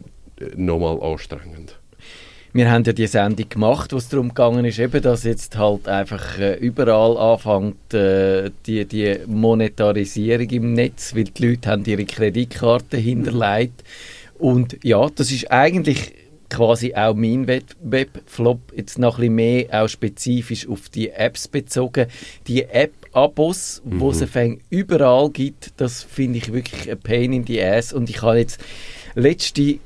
nochmal 0.55 1.01
anstrengend. 1.01 1.77
Wir 2.55 2.71
haben 2.71 2.85
ja 2.85 2.93
die 2.93 3.07
Sendung 3.07 3.49
gemacht, 3.49 3.91
wo 3.91 3.97
es 3.97 4.07
darum 4.07 4.29
gegangen 4.29 4.63
ist, 4.63 4.79
eben, 4.79 5.01
dass 5.01 5.25
jetzt 5.25 5.57
halt 5.57 5.89
einfach 5.89 6.39
äh, 6.39 6.55
überall 6.55 7.17
anfängt 7.17 7.93
äh, 7.93 8.49
die, 8.65 8.85
die 8.85 9.17
Monetarisierung 9.27 10.49
im 10.49 10.71
Netz, 10.71 11.13
weil 11.13 11.25
die 11.25 11.47
Leute 11.47 11.69
haben 11.69 11.83
ihre 11.83 12.05
Kreditkarte 12.05 12.95
hinterlegt. 12.95 13.83
Und 14.39 14.77
ja, 14.85 15.09
das 15.13 15.33
ist 15.33 15.51
eigentlich 15.51 16.13
quasi 16.49 16.93
auch 16.95 17.13
mein 17.13 17.45
Webflop 17.47 18.59
jetzt 18.73 18.99
noch 18.99 19.17
ein 19.17 19.21
bisschen 19.21 19.35
mehr 19.35 19.83
auch 19.83 19.89
spezifisch 19.89 20.67
auf 20.69 20.87
die 20.87 21.09
Apps 21.09 21.49
bezogen. 21.49 22.07
Die 22.47 22.63
App-Abos, 22.63 23.81
mhm. 23.83 23.99
wo 23.99 24.11
es 24.11 24.23
überall 24.69 25.29
gibt, 25.29 25.73
das 25.77 26.03
finde 26.03 26.37
ich 26.37 26.53
wirklich 26.53 26.89
ein 26.89 26.99
Pain 26.99 27.33
in 27.33 27.45
the 27.45 27.61
Ass. 27.61 27.91
Und 27.91 28.09
ich 28.09 28.21
habe 28.21 28.37
jetzt 28.37 28.61
letzte 29.15 29.79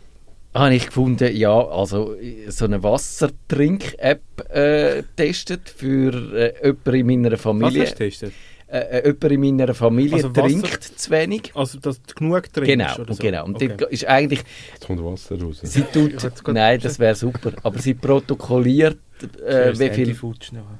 habe 0.54 0.76
ich 0.76 0.88
gefunden, 0.88 1.36
ja, 1.36 1.68
also 1.68 2.16
so 2.48 2.66
eine 2.66 2.82
Wassertrink-App 2.82 4.22
äh, 4.50 5.04
testet 5.16 5.70
für 5.70 6.14
äh, 6.36 6.68
jemanden 6.68 7.10
in 7.10 7.22
meiner 7.22 7.38
Familie. 7.38 7.82
Was 7.82 7.90
hast 7.90 8.00
du 8.00 8.04
getestet? 8.04 8.34
äh, 8.72 9.08
jemand 9.08 9.24
in 9.24 9.58
meiner 9.58 9.74
Familie 9.74 10.16
also 10.16 10.30
trinkt 10.30 10.84
zu 10.84 11.12
wenig. 11.12 11.52
Also, 11.56 11.80
dass 11.80 12.02
du 12.02 12.14
genug 12.14 12.54
trinkst? 12.54 12.72
Genau, 12.72 12.96
oder 13.00 13.14
so. 13.14 13.22
genau. 13.22 13.46
Und 13.46 13.56
okay. 13.56 13.86
ist 13.90 14.06
eigentlich... 14.06 14.42
Jetzt 14.74 14.86
kommt 14.86 15.04
Wasser 15.04 15.42
raus. 15.42 15.60
Sie 15.64 15.82
tut, 15.82 16.14
nein, 16.48 16.80
das 16.80 17.00
wäre 17.00 17.16
super. 17.16 17.54
Aber 17.64 17.80
sie 17.80 17.94
protokolliert, 17.96 18.98
äh, 19.46 19.78
wie 19.78 19.90
viel 19.90 20.16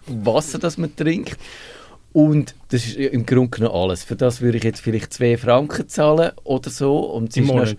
Wasser 0.08 0.60
das 0.60 0.78
man 0.78 0.96
trinkt. 0.96 1.38
Und 2.12 2.56
das 2.70 2.86
ist 2.86 2.96
im 2.98 3.26
Grunde 3.26 3.50
genommen 3.50 3.76
alles. 3.76 4.04
Für 4.04 4.16
das 4.16 4.42
würde 4.42 4.58
ich 4.58 4.64
jetzt 4.64 4.82
vielleicht 4.82 5.14
2 5.14 5.38
Franken 5.38 5.88
zahlen 5.88 6.32
oder 6.44 6.70
so. 6.70 7.00
Und 7.00 7.36
Im 7.38 7.46
Monat? 7.46 7.78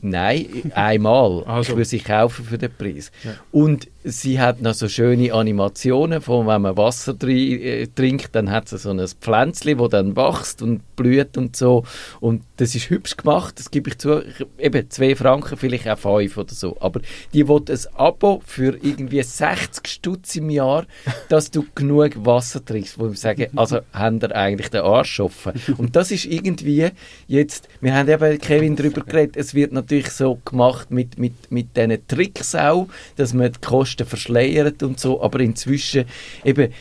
Nein, 0.00 0.72
einmal. 0.74 1.44
Also. 1.44 1.72
Ich 1.72 1.76
würde 1.76 1.84
sie 1.84 1.98
kaufen 1.98 2.44
für 2.44 2.58
den 2.58 2.70
Preis. 2.72 3.10
Ja. 3.24 3.32
Und 3.50 3.88
sie 4.04 4.40
hat 4.40 4.62
noch 4.62 4.74
so 4.74 4.88
schöne 4.88 5.32
Animationen, 5.32 6.20
von 6.20 6.46
wenn 6.46 6.62
man 6.62 6.76
Wasser 6.76 7.14
äh, 7.24 7.86
trinkt, 7.88 8.34
dann 8.34 8.50
hat 8.50 8.68
sie 8.68 8.78
so 8.78 8.90
ein 8.90 9.04
Pflänzchen, 9.20 9.78
das 9.78 9.88
dann 9.90 10.16
wächst 10.16 10.62
und 10.62 10.96
blüht 10.96 11.36
und 11.36 11.56
so. 11.56 11.84
Und 12.20 12.42
das 12.56 12.74
ist 12.74 12.90
hübsch 12.90 13.16
gemacht, 13.16 13.58
das 13.58 13.70
gebe 13.70 13.90
ich 13.90 13.98
zu. 13.98 14.22
Eben 14.58 14.90
zwei 14.90 15.16
Franken, 15.16 15.56
vielleicht 15.56 15.88
auch 15.88 15.98
fünf 15.98 16.36
oder 16.36 16.54
so. 16.54 16.76
Aber 16.80 17.00
die 17.32 17.48
will 17.48 17.62
ein 17.68 17.78
Abo 17.94 18.40
für 18.46 18.78
irgendwie 18.82 19.22
60 19.22 19.86
Stutz 19.86 20.36
im 20.36 20.50
Jahr, 20.50 20.86
dass 21.28 21.50
du 21.50 21.66
genug 21.74 22.24
Wasser 22.24 22.64
trinkst. 22.64 22.98
Wo 22.98 23.08
ich 23.08 23.18
sage, 23.18 23.50
also 23.56 23.80
haben 23.92 24.20
ihr 24.20 24.34
eigentlich 24.34 24.70
den 24.70 24.82
Arsch 24.82 25.20
offen. 25.20 25.52
Und 25.76 25.96
das 25.96 26.10
ist 26.10 26.24
irgendwie 26.24 26.90
jetzt, 27.26 27.68
wir 27.80 27.94
haben 27.94 28.08
eben 28.08 28.38
Kevin 28.38 28.76
darüber 28.76 29.00
geredet, 29.00 29.36
es 29.36 29.54
wird 29.54 29.72
natürlich 29.72 30.10
so 30.10 30.38
gemacht 30.44 30.90
mit, 30.90 31.18
mit, 31.18 31.50
mit 31.50 31.76
diesen 31.76 32.06
Tricks 32.06 32.54
auch, 32.54 32.88
dass 33.16 33.34
man 33.34 33.52
die 33.52 33.60
Kosten 33.60 33.87
Kosten 33.88 34.06
verschleiert 34.06 34.82
und 34.82 35.00
so, 35.00 35.22
aber 35.22 35.40
inzwischen 35.40 36.04
eben, 36.44 36.72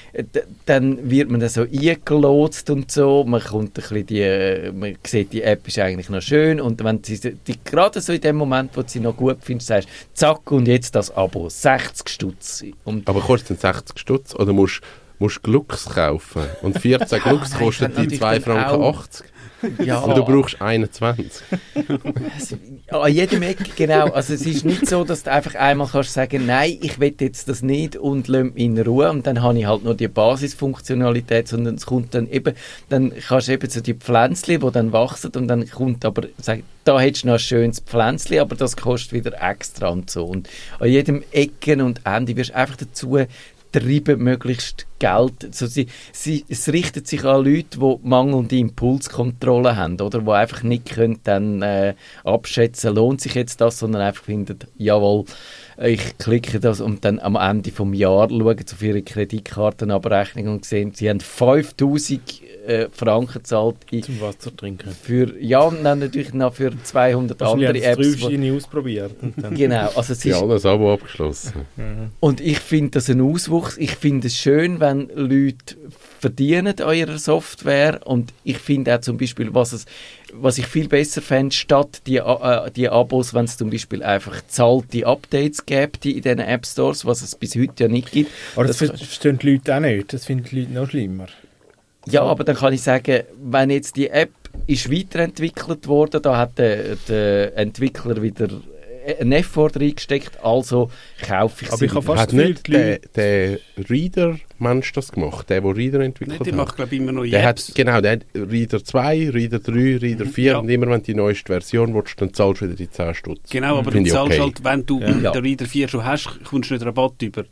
dann 0.66 1.10
wird 1.10 1.30
man 1.30 1.40
dann 1.40 1.50
so 1.50 1.62
eingelotst 1.62 2.70
und 2.70 2.92
so, 2.92 3.24
man 3.26 3.42
kommt 3.42 3.70
ein 3.70 3.74
bisschen 3.74 4.06
die, 4.06 4.22
äh, 4.22 4.72
man 4.72 4.98
sieht, 5.06 5.32
die 5.34 5.42
App 5.42 5.68
ist 5.68 5.80
eigentlich 5.80 6.10
noch 6.10 6.22
schön 6.22 6.60
und 6.60 6.84
wenn 6.84 7.04
sie 7.04 7.36
die, 7.48 7.56
gerade 7.64 8.02
so 8.02 8.14
in 8.14 8.22
dem 8.22 8.36
Moment, 8.36 8.72
wo 8.76 8.82
du 8.82 8.90
sie 8.90 9.00
noch 9.00 9.16
gut 9.16 9.38
findest, 9.42 9.68
sagst 9.68 9.90
zack 10.14 10.52
und 10.52 10.68
jetzt 10.68 10.96
das 10.96 11.16
Abo, 11.16 11.50
60 11.50 12.10
Stutz. 12.10 12.64
Und 12.84 13.08
aber 13.08 13.22
kostet 13.22 13.58
es 13.58 13.62
60 13.62 14.00
Stutz 14.00 14.36
oder 14.36 14.54
musst 14.54 14.82
musst 15.20 15.42
Glücks 15.42 15.86
kaufen 15.86 16.44
und 16.62 16.80
14 16.80 17.20
Glücks 17.22 17.56
kostet 17.56 17.98
die 17.98 18.08
2 18.08 18.40
Franken 18.40 18.84
80. 18.84 19.26
Ja. 19.84 20.00
Aber 20.00 20.14
du 20.14 20.24
brauchst 20.24 20.62
21. 20.62 21.32
An 22.90 23.12
jedem 23.12 23.42
Eck, 23.42 23.76
genau. 23.76 24.10
Also 24.10 24.34
es 24.34 24.46
ist 24.46 24.66
nicht 24.66 24.88
so, 24.88 25.04
dass 25.04 25.24
du 25.24 25.32
einfach 25.32 25.56
einmal 25.56 25.88
kannst 25.88 26.14
sagen, 26.14 26.46
nein, 26.46 26.78
ich 26.82 27.00
will 27.00 27.14
jetzt 27.20 27.50
das 27.50 27.62
nicht 27.62 27.96
und 27.96 28.28
lass 28.28 28.44
mich 28.44 28.58
in 28.58 28.80
Ruhe 28.80 29.10
und 29.10 29.26
dann 29.26 29.42
habe 29.42 29.58
ich 29.58 29.66
halt 29.66 29.84
nur 29.84 29.96
die 29.96 30.08
Basisfunktionalität, 30.08 31.48
sondern 31.48 31.76
es 31.76 31.86
kommt 31.86 32.14
dann 32.14 32.30
eben, 32.30 32.54
dann 32.90 33.14
kannst 33.28 33.48
du 33.48 33.54
eben 33.54 33.70
so 33.70 33.82
die 33.82 33.94
Pflänzchen, 33.94 34.60
die 34.60 34.72
dann 34.72 34.92
wachsen 34.94 35.32
und 35.36 35.48
dann 35.48 35.70
kommt 35.70 36.06
aber, 36.06 36.24
sag, 36.40 36.60
da 36.84 37.00
hättest 37.00 37.24
du 37.24 37.28
noch 37.28 37.36
ein 37.36 37.40
schönes 37.40 37.80
Pflänzchen, 37.80 38.40
aber 38.40 38.56
das 38.56 38.78
kostet 38.78 39.14
wieder 39.14 39.42
extra 39.42 39.90
und 39.90 40.10
so. 40.10 40.26
Und 40.26 40.50
an 40.80 40.90
jedem 40.90 41.24
Ecken 41.32 41.82
und 41.82 42.02
Ende 42.06 42.36
wirst 42.36 42.52
du 42.52 42.56
einfach 42.56 42.78
dazu 42.78 43.18
treiben 43.80 44.24
möglichst 44.24 44.88
Geld. 45.00 45.46
Also 45.46 45.68
sie, 45.68 45.88
sie, 46.12 46.46
es 46.50 46.68
richtet 46.72 47.08
sich 47.08 47.24
an 47.24 47.46
Leute, 47.46 47.80
die 47.80 47.96
mangelnde 48.04 48.58
Impulskontrolle 48.58 49.76
haben 49.76 50.00
oder 50.02 50.22
die 50.22 50.32
einfach 50.32 50.64
nicht 50.64 50.90
können 50.90 51.20
dann 51.24 51.62
äh, 51.62 51.94
abschätzen, 52.24 52.96
lohnt 52.96 53.22
sich 53.22 53.36
jetzt 53.36 53.62
das, 53.62 53.80
sondern 53.80 54.02
einfach 54.02 54.24
finden, 54.24 54.60
jawohl, 54.78 55.26
ich 55.78 56.18
klicke 56.18 56.60
das 56.60 56.82
und 56.82 57.06
dann 57.06 57.20
am 57.20 57.36
Ende 57.36 57.72
des 57.72 58.00
Jahres 58.00 58.32
schauen 58.32 58.58
sie 58.66 58.76
auf 58.76 58.82
ihre 58.82 59.02
Kreditkartenabrechnung 59.04 60.48
und 60.48 60.66
sehen, 60.66 60.94
sie 60.94 61.10
haben 61.10 61.20
5000 61.20 62.22
äh, 62.68 62.90
Franken 62.92 63.44
zahlt. 63.44 63.78
Zum 64.04 64.22
Wasser 64.22 64.56
trinken. 64.56 64.90
Für, 64.90 65.40
ja, 65.40 65.62
und 65.62 65.84
dann 65.84 66.00
natürlich 66.00 66.34
noch 66.34 66.54
für 66.54 66.72
200 66.84 67.42
also 67.42 67.54
andere 67.54 67.82
Apps. 67.82 68.22
Wo, 68.22 68.56
ausprobiert. 68.56 69.12
genau. 69.52 69.88
Also 69.88 70.14
es 70.14 70.20
ist, 70.20 70.26
ja, 70.26 70.42
alles 70.42 70.66
Abo 70.66 70.94
abgeschlossen. 70.94 71.66
Mhm. 71.76 72.12
Und 72.20 72.42
ich 72.42 72.60
finde 72.60 72.92
das 72.92 73.10
ein 73.10 73.22
Auswuchs. 73.22 73.78
Ich 73.78 73.92
finde 73.92 74.28
es 74.28 74.36
schön, 74.36 74.80
wenn 74.80 75.10
Leute 75.16 75.76
verdienen 76.20 76.80
an 76.82 76.96
ihrer 76.96 77.18
Software 77.18 78.02
und 78.06 78.34
ich 78.44 78.58
finde 78.58 78.96
auch 78.96 79.02
zum 79.02 79.18
Beispiel, 79.18 79.54
was, 79.54 79.74
es, 79.74 79.86
was 80.34 80.58
ich 80.58 80.68
viel 80.68 80.88
besser 80.88 81.22
fände, 81.22 81.56
statt 81.56 82.02
die, 82.08 82.18
äh, 82.18 82.72
die 82.72 82.90
Abos, 82.90 83.34
wenn 83.34 83.46
es 83.46 83.58
zum 83.58 83.70
Beispiel 83.70 84.04
einfach 84.04 84.42
zahlte 84.48 85.06
Updates 85.06 85.66
gäbe 85.66 85.92
in 86.04 86.22
diesen 86.22 86.40
App 86.40 86.66
Stores, 86.66 87.06
was 87.06 87.22
es 87.22 87.36
bis 87.36 87.56
heute 87.56 87.84
ja 87.84 87.88
nicht 87.88 88.12
gibt. 88.12 88.32
Aber 88.56 88.66
das, 88.66 88.80
das 88.80 88.90
verstehen 88.90 89.40
die 89.40 89.54
Leute 89.54 89.76
auch 89.76 89.80
nicht, 89.80 90.12
das 90.12 90.26
finden 90.26 90.46
die 90.50 90.62
Leute 90.62 90.74
noch 90.74 90.90
schlimmer. 90.90 91.28
Ja, 92.12 92.24
aber 92.24 92.44
dann 92.44 92.56
kann 92.56 92.74
ich 92.74 92.82
sagen, 92.82 93.24
wenn 93.44 93.70
jetzt 93.70 93.96
die 93.96 94.10
App 94.10 94.32
ist 94.66 94.92
weiterentwickelt 94.92 95.88
worden, 95.88 96.22
da 96.22 96.38
hat 96.38 96.58
der, 96.58 96.96
der 97.08 97.58
Entwickler 97.58 98.22
wieder 98.22 98.50
einen 99.20 99.32
Effort 99.32 99.72
reingesteckt, 99.76 100.44
also 100.44 100.92
kaufe 101.22 101.64
ich 101.64 101.70
aber 101.70 101.78
sie. 101.78 101.86
Ich 101.86 101.92
fast 101.92 102.08
hat 102.08 102.34
nicht 102.34 102.68
der, 102.68 103.00
der 103.16 103.60
Reader-Mensch 103.90 104.92
das 104.94 105.12
gemacht, 105.12 105.50
der, 105.50 105.62
der 105.62 105.76
Reader 105.76 106.02
entwickelt 106.02 106.40
hat? 106.40 106.48
Der 106.48 106.56
macht, 106.56 106.76
glaube 106.76 106.94
ich, 106.94 107.02
immer 107.02 107.14
noch 107.14 107.24
der 107.24 107.48
Apps. 107.48 107.70
Hat, 107.70 107.76
genau, 107.76 108.02
der 108.02 108.12
hat 108.14 108.26
Reader 108.36 108.84
2, 108.84 109.30
Reader 109.30 109.60
3, 109.60 109.98
Reader 109.98 110.26
4 110.26 110.44
ja. 110.44 110.58
und 110.58 110.70
immer 110.70 110.88
wenn 110.88 111.00
du 111.00 111.06
die 111.06 111.16
neueste 111.16 111.54
Version 111.54 111.94
willst, 111.94 112.20
dann 112.20 112.34
zahlst 112.34 112.62
du 112.62 112.66
wieder 112.66 112.76
die 112.76 112.90
10 112.90 113.16
Stutz. 113.16 113.50
Genau, 113.50 113.78
aber 113.78 113.92
du 113.92 114.04
zahlst 114.04 114.34
okay. 114.34 114.40
halt, 114.40 114.64
wenn 114.64 114.86
du 114.86 115.00
ja. 115.00 115.32
den 115.32 115.42
Reader 115.42 115.66
4 115.66 115.88
schon 115.88 116.06
hast, 116.06 116.44
kommst 116.44 116.70
du 116.70 116.74
nicht 116.74 116.86
Rabatt 116.86 117.22
über. 117.22 117.46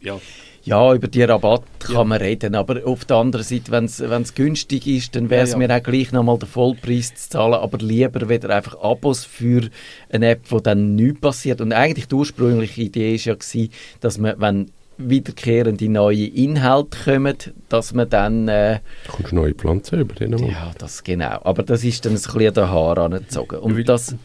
Ja. 0.00 0.18
Ja, 0.66 0.92
über 0.92 1.06
die 1.06 1.22
Rabatt 1.22 1.62
kann 1.78 1.94
ja. 1.94 2.04
man 2.04 2.18
reden, 2.18 2.56
aber 2.56 2.84
auf 2.84 3.04
der 3.04 3.18
anderen 3.18 3.44
Seite, 3.44 3.70
wenn 3.70 3.84
es 3.84 4.34
günstig 4.34 4.88
ist, 4.88 5.14
dann 5.14 5.30
wäre 5.30 5.44
es 5.44 5.52
ja, 5.52 5.60
ja. 5.60 5.68
mir 5.68 5.72
auch 5.72 5.82
gleich 5.82 6.10
nochmal 6.10 6.38
den 6.38 6.48
Vollpreis 6.48 7.14
zu 7.14 7.30
zahlen, 7.30 7.54
aber 7.54 7.78
lieber 7.78 8.28
wieder 8.28 8.50
einfach 8.50 8.76
Abos 8.82 9.24
für 9.24 9.68
eine 10.10 10.30
App, 10.30 10.40
wo 10.48 10.58
dann 10.58 10.96
nichts 10.96 11.20
passiert. 11.20 11.60
Und 11.60 11.72
eigentlich 11.72 12.08
die 12.08 12.16
ursprüngliche 12.16 12.82
Idee 12.82 13.12
war 13.12 13.20
ja, 13.20 13.34
gewesen, 13.34 13.72
dass 14.00 14.18
man, 14.18 14.34
wenn 14.40 14.72
wiederkehrende 14.98 15.88
neue 15.88 16.26
Inhalte 16.26 16.98
kommen, 17.04 17.36
dass 17.68 17.94
man 17.94 18.10
dann... 18.10 18.48
Äh, 18.48 18.80
du 19.06 19.12
kommst 19.12 19.32
neue 19.32 19.54
Pflanzen 19.54 20.00
über 20.00 20.14
den 20.16 20.36
Ja, 20.38 20.72
das 20.78 21.04
genau. 21.04 21.42
Aber 21.44 21.62
das 21.62 21.84
ist 21.84 22.04
dann 22.04 22.12
ein 22.12 22.20
bisschen 22.20 22.54
der 22.54 22.70
Haar 22.70 22.98
angezogen. 22.98 23.60
Und 23.60 23.88
das... 23.88 24.16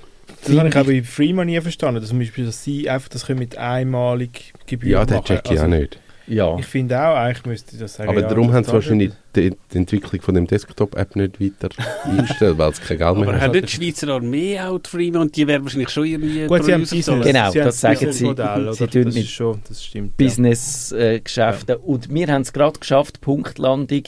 Das 0.44 0.58
habe 0.58 0.70
ich 0.70 0.76
auch 0.76 0.86
bei 0.86 1.04
Freeman 1.04 1.46
nie 1.46 1.62
verstanden, 1.62 2.00
dass 2.00 2.10
zum 2.10 2.18
Beispiel, 2.18 2.46
dass 2.48 2.64
sie 2.64 2.90
einfach 2.90 3.10
das 3.10 3.30
mit 3.30 3.58
einmalig 3.58 4.54
Gebühren 4.66 4.92
Ja, 4.94 5.06
das 5.06 5.24
check 5.26 5.42
ich 5.46 5.52
also, 5.52 5.66
auch 5.66 5.68
nicht. 5.68 6.00
Ja. 6.28 6.58
Ich 6.60 6.66
finde 6.66 7.00
auch, 7.00 7.16
eigentlich 7.16 7.46
müsste 7.46 7.78
das 7.78 7.96
sagen. 7.96 8.10
Aber 8.10 8.22
ja, 8.22 8.28
darum 8.28 8.54
haben 8.54 8.64
sie 8.64 8.72
wahrscheinlich 8.72 9.12
die, 9.36 9.52
die, 9.72 9.78
Entwicklung 9.78 10.22
von 10.22 10.36
dem 10.36 10.48
Desktop-App 10.48 11.16
nicht 11.16 11.40
weiter 11.42 11.70
eingestellt, 12.04 12.58
weil 12.58 12.72
es 12.72 12.82
kein 12.82 12.98
Geld 12.98 13.18
mehr 13.18 13.28
hat. 13.28 13.34
Aber 13.34 13.42
hat 13.42 13.54
nicht 13.54 13.68
die 13.68 13.86
Schweizer 13.86 14.10
Armee 14.10 14.60
auch 14.60 14.80
Freeman 14.84 15.24
und 15.24 15.36
die 15.36 15.48
werden 15.48 15.64
wahrscheinlich 15.64 15.90
schon 15.90 16.06
irgendwie 16.06 16.48
Gut, 16.48 16.64
sie 16.64 16.74
haben 16.74 16.82
Business, 16.82 17.26
Genau, 17.26 17.52
sie 17.52 17.60
das 17.60 17.82
sagen 17.82 18.12
sie. 18.12 18.26
Modell, 18.26 18.74
sie 18.74 18.88
tun 18.88 19.06
das 19.06 19.16
mit 19.16 19.28
schon, 19.28 19.62
das 19.68 19.84
stimmt, 19.84 20.18
Business-Geschäften. 20.18 21.76
Ja. 21.76 21.76
Äh, 21.76 21.86
und 21.86 22.14
wir 22.14 22.28
haben 22.28 22.42
es 22.42 22.54
gerade 22.54 22.80
geschafft, 22.80 23.22
Punktlandung. 23.22 24.04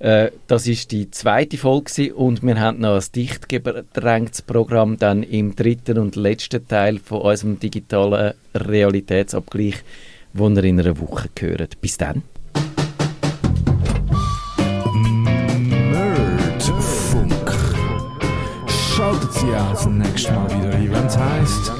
Äh, 0.00 0.30
das 0.46 0.66
ist 0.66 0.92
die 0.92 1.10
zweite 1.10 1.58
Folge 1.58 2.14
und 2.14 2.42
wir 2.42 2.58
haben 2.58 2.80
noch 2.80 2.96
ein 2.96 3.04
dicht 3.14 3.48
gedrängtes 3.48 4.42
Programm 4.42 4.96
dann 4.98 5.22
im 5.22 5.54
dritten 5.54 5.98
und 5.98 6.16
letzten 6.16 6.66
Teil 6.66 6.98
von 6.98 7.20
unserem 7.20 7.60
digitalen 7.60 8.32
Realitätsabgleich 8.54 9.82
wo 10.32 10.48
ihr 10.48 10.64
in 10.64 10.80
einer 10.80 10.98
Woche 10.98 11.28
hört. 11.38 11.80
Bis 11.80 11.96
dann. 11.96 12.22
Nerdfunk. 15.92 17.52
Schaltet 18.68 19.32
Sie 19.32 19.54
auch 19.54 19.72
das 19.72 19.86
nächste 19.86 20.32
Mal 20.32 20.48
wieder 20.50 20.74
ein, 20.74 20.92
wenn 20.92 21.06
es 21.06 21.16
heisst... 21.16 21.79